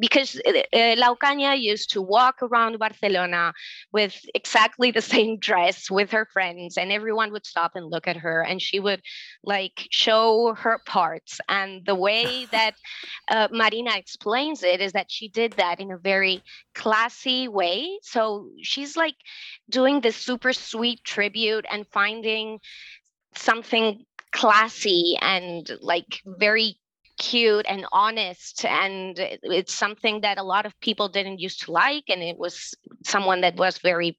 because 0.00 0.40
uh, 0.46 0.50
uh, 0.50 0.94
La 0.96 1.14
Ocaña 1.14 1.60
used 1.60 1.90
to 1.90 2.02
walk 2.02 2.42
around 2.42 2.78
Barcelona 2.78 3.52
with 3.92 4.18
exactly 4.34 4.90
the 4.90 5.02
same 5.14 5.38
dress 5.38 5.90
with 5.90 6.10
her 6.10 6.26
friends, 6.32 6.76
and 6.76 6.90
everyone 6.90 7.30
would 7.32 7.46
stop 7.46 7.72
and 7.74 7.86
look 7.86 8.08
at 8.08 8.16
her, 8.16 8.42
and 8.42 8.60
she 8.60 8.80
would 8.80 9.02
like 9.44 9.86
show 9.90 10.54
her 10.54 10.80
parts. 10.86 11.40
And 11.48 11.84
the 11.84 11.94
way 11.94 12.46
that 12.52 12.74
uh, 13.30 13.48
Marina 13.52 13.96
explains 13.96 14.62
it 14.62 14.80
is 14.80 14.92
that 14.92 15.10
she 15.10 15.28
did 15.28 15.52
that 15.52 15.78
in 15.78 15.92
a 15.92 15.98
very 15.98 16.42
classy 16.74 17.46
way. 17.46 17.98
So 18.02 18.48
she's 18.62 18.96
like 18.96 19.16
doing 19.68 20.00
this 20.00 20.16
super 20.16 20.52
sweet 20.52 21.04
tribute 21.04 21.66
and 21.70 21.86
finding 21.92 22.58
something 23.36 24.04
classy 24.32 25.16
and 25.20 25.70
like 25.80 26.20
very 26.24 26.76
cute 27.18 27.66
and 27.68 27.84
honest 27.92 28.64
and 28.64 29.16
it's 29.18 29.74
something 29.74 30.22
that 30.22 30.38
a 30.38 30.42
lot 30.42 30.64
of 30.64 30.78
people 30.80 31.08
didn't 31.08 31.38
used 31.38 31.62
to 31.62 31.70
like 31.70 32.04
and 32.08 32.22
it 32.22 32.38
was 32.38 32.74
someone 33.04 33.42
that 33.42 33.56
was 33.56 33.76
very 33.78 34.18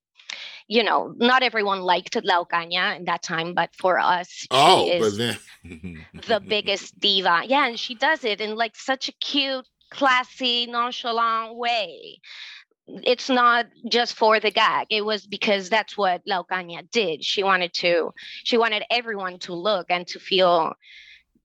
you 0.68 0.84
know 0.84 1.12
not 1.18 1.42
everyone 1.42 1.82
liked 1.82 2.16
La 2.24 2.44
Ocaña 2.44 2.96
in 2.98 3.06
that 3.06 3.24
time 3.24 3.56
but 3.56 3.72
for 3.76 3.98
us 3.98 4.28
she 4.30 4.48
Oh, 4.52 4.88
is 4.88 5.18
but 5.18 5.18
then 5.18 6.06
the 6.28 6.40
biggest 6.40 7.00
diva. 7.00 7.42
Yeah 7.46 7.66
and 7.68 7.80
she 7.80 7.96
does 7.96 8.24
it 8.24 8.40
in 8.40 8.56
like 8.56 8.76
such 8.76 9.10
a 9.10 9.14
cute 9.14 9.66
classy 9.90 10.68
nonchalant 10.68 11.56
way 11.56 12.20
it's 13.04 13.30
not 13.30 13.66
just 13.90 14.14
for 14.16 14.40
the 14.40 14.52
gag 14.52 14.88
it 14.90 15.06
was 15.06 15.26
because 15.26 15.70
that's 15.70 15.98
what 15.98 16.22
La 16.26 16.44
Ocaña 16.44 16.90
did. 16.92 17.24
She 17.24 17.44
wanted 17.44 17.74
to 17.76 18.12
she 18.44 18.58
wanted 18.58 18.84
everyone 18.90 19.40
to 19.40 19.54
look 19.54 19.88
and 19.90 20.08
to 20.08 20.20
feel 20.20 20.74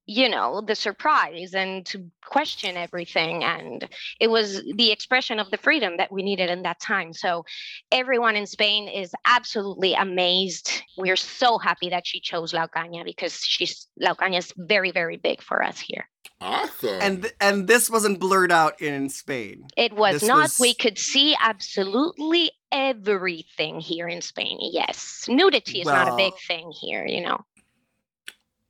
you 0.07 0.29
know 0.29 0.61
the 0.61 0.75
surprise 0.75 1.53
and 1.55 1.85
to 1.87 2.09
question 2.25 2.77
everything 2.77 3.43
and 3.45 3.89
it 4.21 4.29
was 4.29 4.63
the 4.77 4.93
expression 4.93 5.39
of 5.41 5.51
the 5.51 5.57
freedom 5.59 5.97
that 5.97 6.11
we 6.13 6.23
needed 6.23 6.49
in 6.51 6.63
that 6.63 6.81
time. 6.81 7.13
So 7.13 7.45
everyone 7.93 8.37
in 8.37 8.47
spain 8.47 8.89
is 8.89 9.13
absolutely 9.25 9.95
amazed. 9.95 10.71
We're 10.97 11.17
so 11.17 11.59
happy 11.59 11.89
that 11.91 12.07
she 12.07 12.21
chose 12.21 12.53
la 12.55 12.67
Ocaña 12.69 13.05
because 13.05 13.35
she's 13.41 13.87
la 14.01 14.15
Ocaña 14.15 14.39
is 14.39 14.53
very 14.57 14.91
very 14.93 15.17
big 15.17 15.43
for 15.43 15.63
us 15.63 15.81
here. 15.81 16.09
Awesome. 16.41 16.99
And 17.01 17.23
th- 17.23 17.35
and 17.41 17.67
this 17.67 17.89
wasn't 17.89 18.21
blurred 18.21 18.53
out 18.53 18.81
in 18.81 19.09
Spain. 19.09 19.67
it 19.77 19.93
was 19.93 20.21
This 20.21 20.29
not. 20.29 20.51
we 20.61 20.75
could 20.75 20.99
see 20.99 21.35
absolutely 21.41 22.51
everything 22.73 23.81
here 23.81 24.07
in 24.09 24.21
spain. 24.21 24.59
Yes 24.61 25.25
nudity 25.29 25.81
is 25.81 25.87
not 25.87 26.09
a 26.09 26.17
big 26.17 26.33
thing 26.47 26.71
here 26.81 27.07
you 27.07 27.23
know 27.23 27.39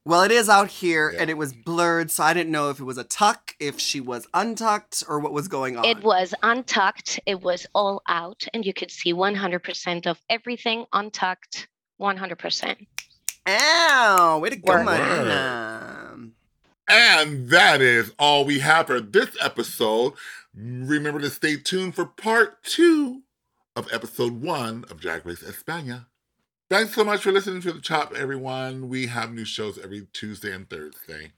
Well, 0.07 0.23
it 0.23 0.31
is 0.31 0.49
out 0.49 0.69
here, 0.69 1.11
Yeah. 1.11 1.21
and 1.23 1.31
it 1.31 1.37
was 1.37 1.53
blurred, 1.53 2.13
so 2.13 2.23
I 2.23 2.33
didn't 2.33 2.53
know 2.53 2.71
if 2.71 2.79
it 2.79 2.85
was 2.85 2.97
a 2.97 3.03
tuck, 3.03 3.57
if 3.59 3.81
she 3.81 4.01
was 4.01 4.29
untucked, 4.33 5.03
or 5.09 5.19
what 5.19 5.33
was 5.33 5.49
going 5.49 5.77
on. 5.77 5.85
It 5.85 6.01
was 6.05 6.33
untucked. 6.45 7.19
It 7.27 7.41
was 7.43 7.67
all 7.75 8.03
out, 8.09 8.45
and 8.55 8.65
you 8.65 8.73
could 8.73 8.93
see 8.93 9.13
100% 9.13 10.07
of 10.07 10.21
everything 10.31 10.87
untucked. 10.93 11.67
100%. 12.01 12.87
Ow! 13.49 14.39
Way 14.39 14.51
to 14.51 14.57
go, 14.57 14.75
Word. 14.75 14.85
Marina. 14.85 16.19
And 16.89 17.49
that 17.51 17.81
is 17.83 18.13
all 18.17 18.45
we 18.45 18.61
have 18.61 18.87
for 18.87 19.01
this 19.01 19.31
episode. 19.41 20.13
Remember 20.55 21.19
to 21.21 21.31
stay 21.31 21.57
tuned 21.57 21.97
for 21.97 22.07
part 22.07 22.63
two 22.63 23.23
of 23.75 23.93
episode 23.93 24.41
one 24.41 24.85
of 24.89 25.01
Drag 25.01 25.27
Race 25.27 25.43
España. 25.43 26.07
Thanks 26.69 26.97
so 26.97 27.05
much 27.05 27.23
for 27.23 27.31
listening 27.31 27.61
to 27.63 27.73
The 27.73 27.81
Chop, 27.81 28.13
everyone. 28.13 28.89
We 28.89 29.07
have 29.07 29.33
new 29.33 29.45
shows 29.45 29.79
every 29.79 30.09
Tuesday 30.13 30.53
and 30.53 30.69
Thursday. 30.69 31.31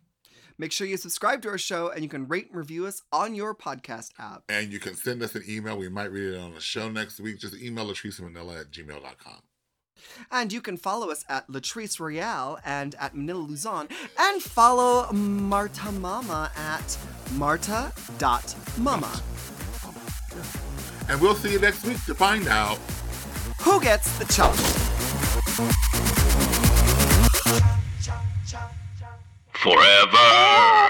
Make 0.56 0.72
sure 0.72 0.86
you 0.86 0.96
subscribe 0.96 1.42
to 1.42 1.50
our 1.50 1.58
show 1.58 1.90
and 1.90 2.02
you 2.02 2.08
can 2.08 2.26
rate 2.26 2.46
and 2.46 2.56
review 2.56 2.86
us 2.86 3.02
on 3.12 3.34
your 3.34 3.54
podcast 3.54 4.12
app. 4.18 4.44
And 4.48 4.72
you 4.72 4.80
can 4.80 4.94
send 4.94 5.22
us 5.22 5.34
an 5.34 5.42
email. 5.46 5.76
We 5.76 5.90
might 5.90 6.10
read 6.10 6.32
it 6.32 6.38
on 6.38 6.54
the 6.54 6.60
show 6.60 6.90
next 6.90 7.20
week. 7.20 7.40
Just 7.40 7.54
email 7.60 7.86
Latrice 7.86 8.18
Manila 8.22 8.60
at 8.60 8.70
gmail.com. 8.70 9.42
And 10.32 10.50
you 10.50 10.62
can 10.62 10.78
follow 10.78 11.10
us 11.10 11.26
at 11.28 11.46
Latrice 11.48 12.00
Royale 12.00 12.58
and 12.64 12.94
at 12.98 13.14
Manila 13.14 13.42
Luzon. 13.42 13.88
And 14.18 14.42
follow 14.42 15.12
Marta 15.12 15.92
Mamma 15.92 16.50
at 16.56 16.96
marta.mama. 17.34 19.22
And 21.10 21.20
we'll 21.20 21.34
see 21.34 21.52
you 21.52 21.60
next 21.60 21.84
week 21.84 22.02
to 22.06 22.14
find 22.14 22.48
out. 22.48 22.78
Who 23.60 23.78
gets 23.82 24.18
the 24.18 24.24
chop? 24.24 25.17
Thank 25.48 25.72
you. 27.62 27.77
Forever. 29.62 30.88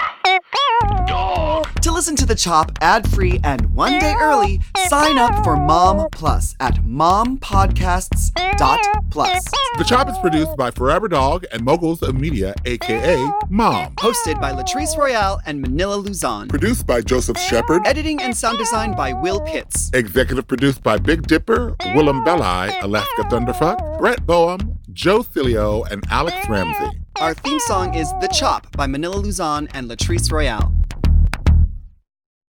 Dog. 1.07 1.67
To 1.81 1.91
listen 1.91 2.15
to 2.17 2.25
the 2.27 2.35
chop 2.35 2.71
ad-free 2.81 3.39
and 3.43 3.73
one 3.73 3.97
day 3.97 4.13
early, 4.19 4.61
sign 4.87 5.17
up 5.17 5.43
for 5.43 5.57
Mom 5.57 6.07
Plus 6.11 6.55
at 6.59 6.75
mompodcasts.plus. 6.85 9.45
The 9.77 9.83
Chop 9.85 10.07
is 10.09 10.17
produced 10.19 10.55
by 10.55 10.69
Forever 10.69 11.07
Dog 11.07 11.45
and 11.51 11.63
Moguls 11.63 12.03
of 12.03 12.13
Media, 12.13 12.53
aka 12.65 13.15
Mom. 13.49 13.95
Hosted 13.95 14.39
by 14.39 14.51
Latrice 14.51 14.95
Royale 14.95 15.41
and 15.47 15.61
Manila 15.61 15.95
Luzon. 15.95 16.47
Produced 16.47 16.85
by 16.85 17.01
Joseph 17.01 17.39
Shepard. 17.39 17.87
Editing 17.87 18.21
and 18.21 18.37
sound 18.37 18.59
design 18.59 18.95
by 18.95 19.13
Will 19.13 19.41
Pitts. 19.41 19.89
Executive 19.95 20.47
produced 20.47 20.83
by 20.83 20.97
Big 20.97 21.25
Dipper, 21.25 21.75
Willam 21.95 22.23
Belli, 22.23 22.69
Alaska 22.81 23.23
Thunderfuck, 23.23 23.97
Brett 23.97 24.27
Boehm, 24.27 24.77
Joe 24.93 25.23
Cilio, 25.23 25.89
and 25.89 26.03
Alex 26.11 26.37
Ramsey. 26.47 26.99
Our 27.19 27.33
theme 27.33 27.59
song 27.59 27.95
is 27.95 28.09
The 28.21 28.29
Chop 28.29 28.71
by 28.77 28.87
Manila 28.87 29.17
Luzon 29.17 29.67
and 29.73 29.89
Latrice 29.89 30.31
Royale. 30.31 30.71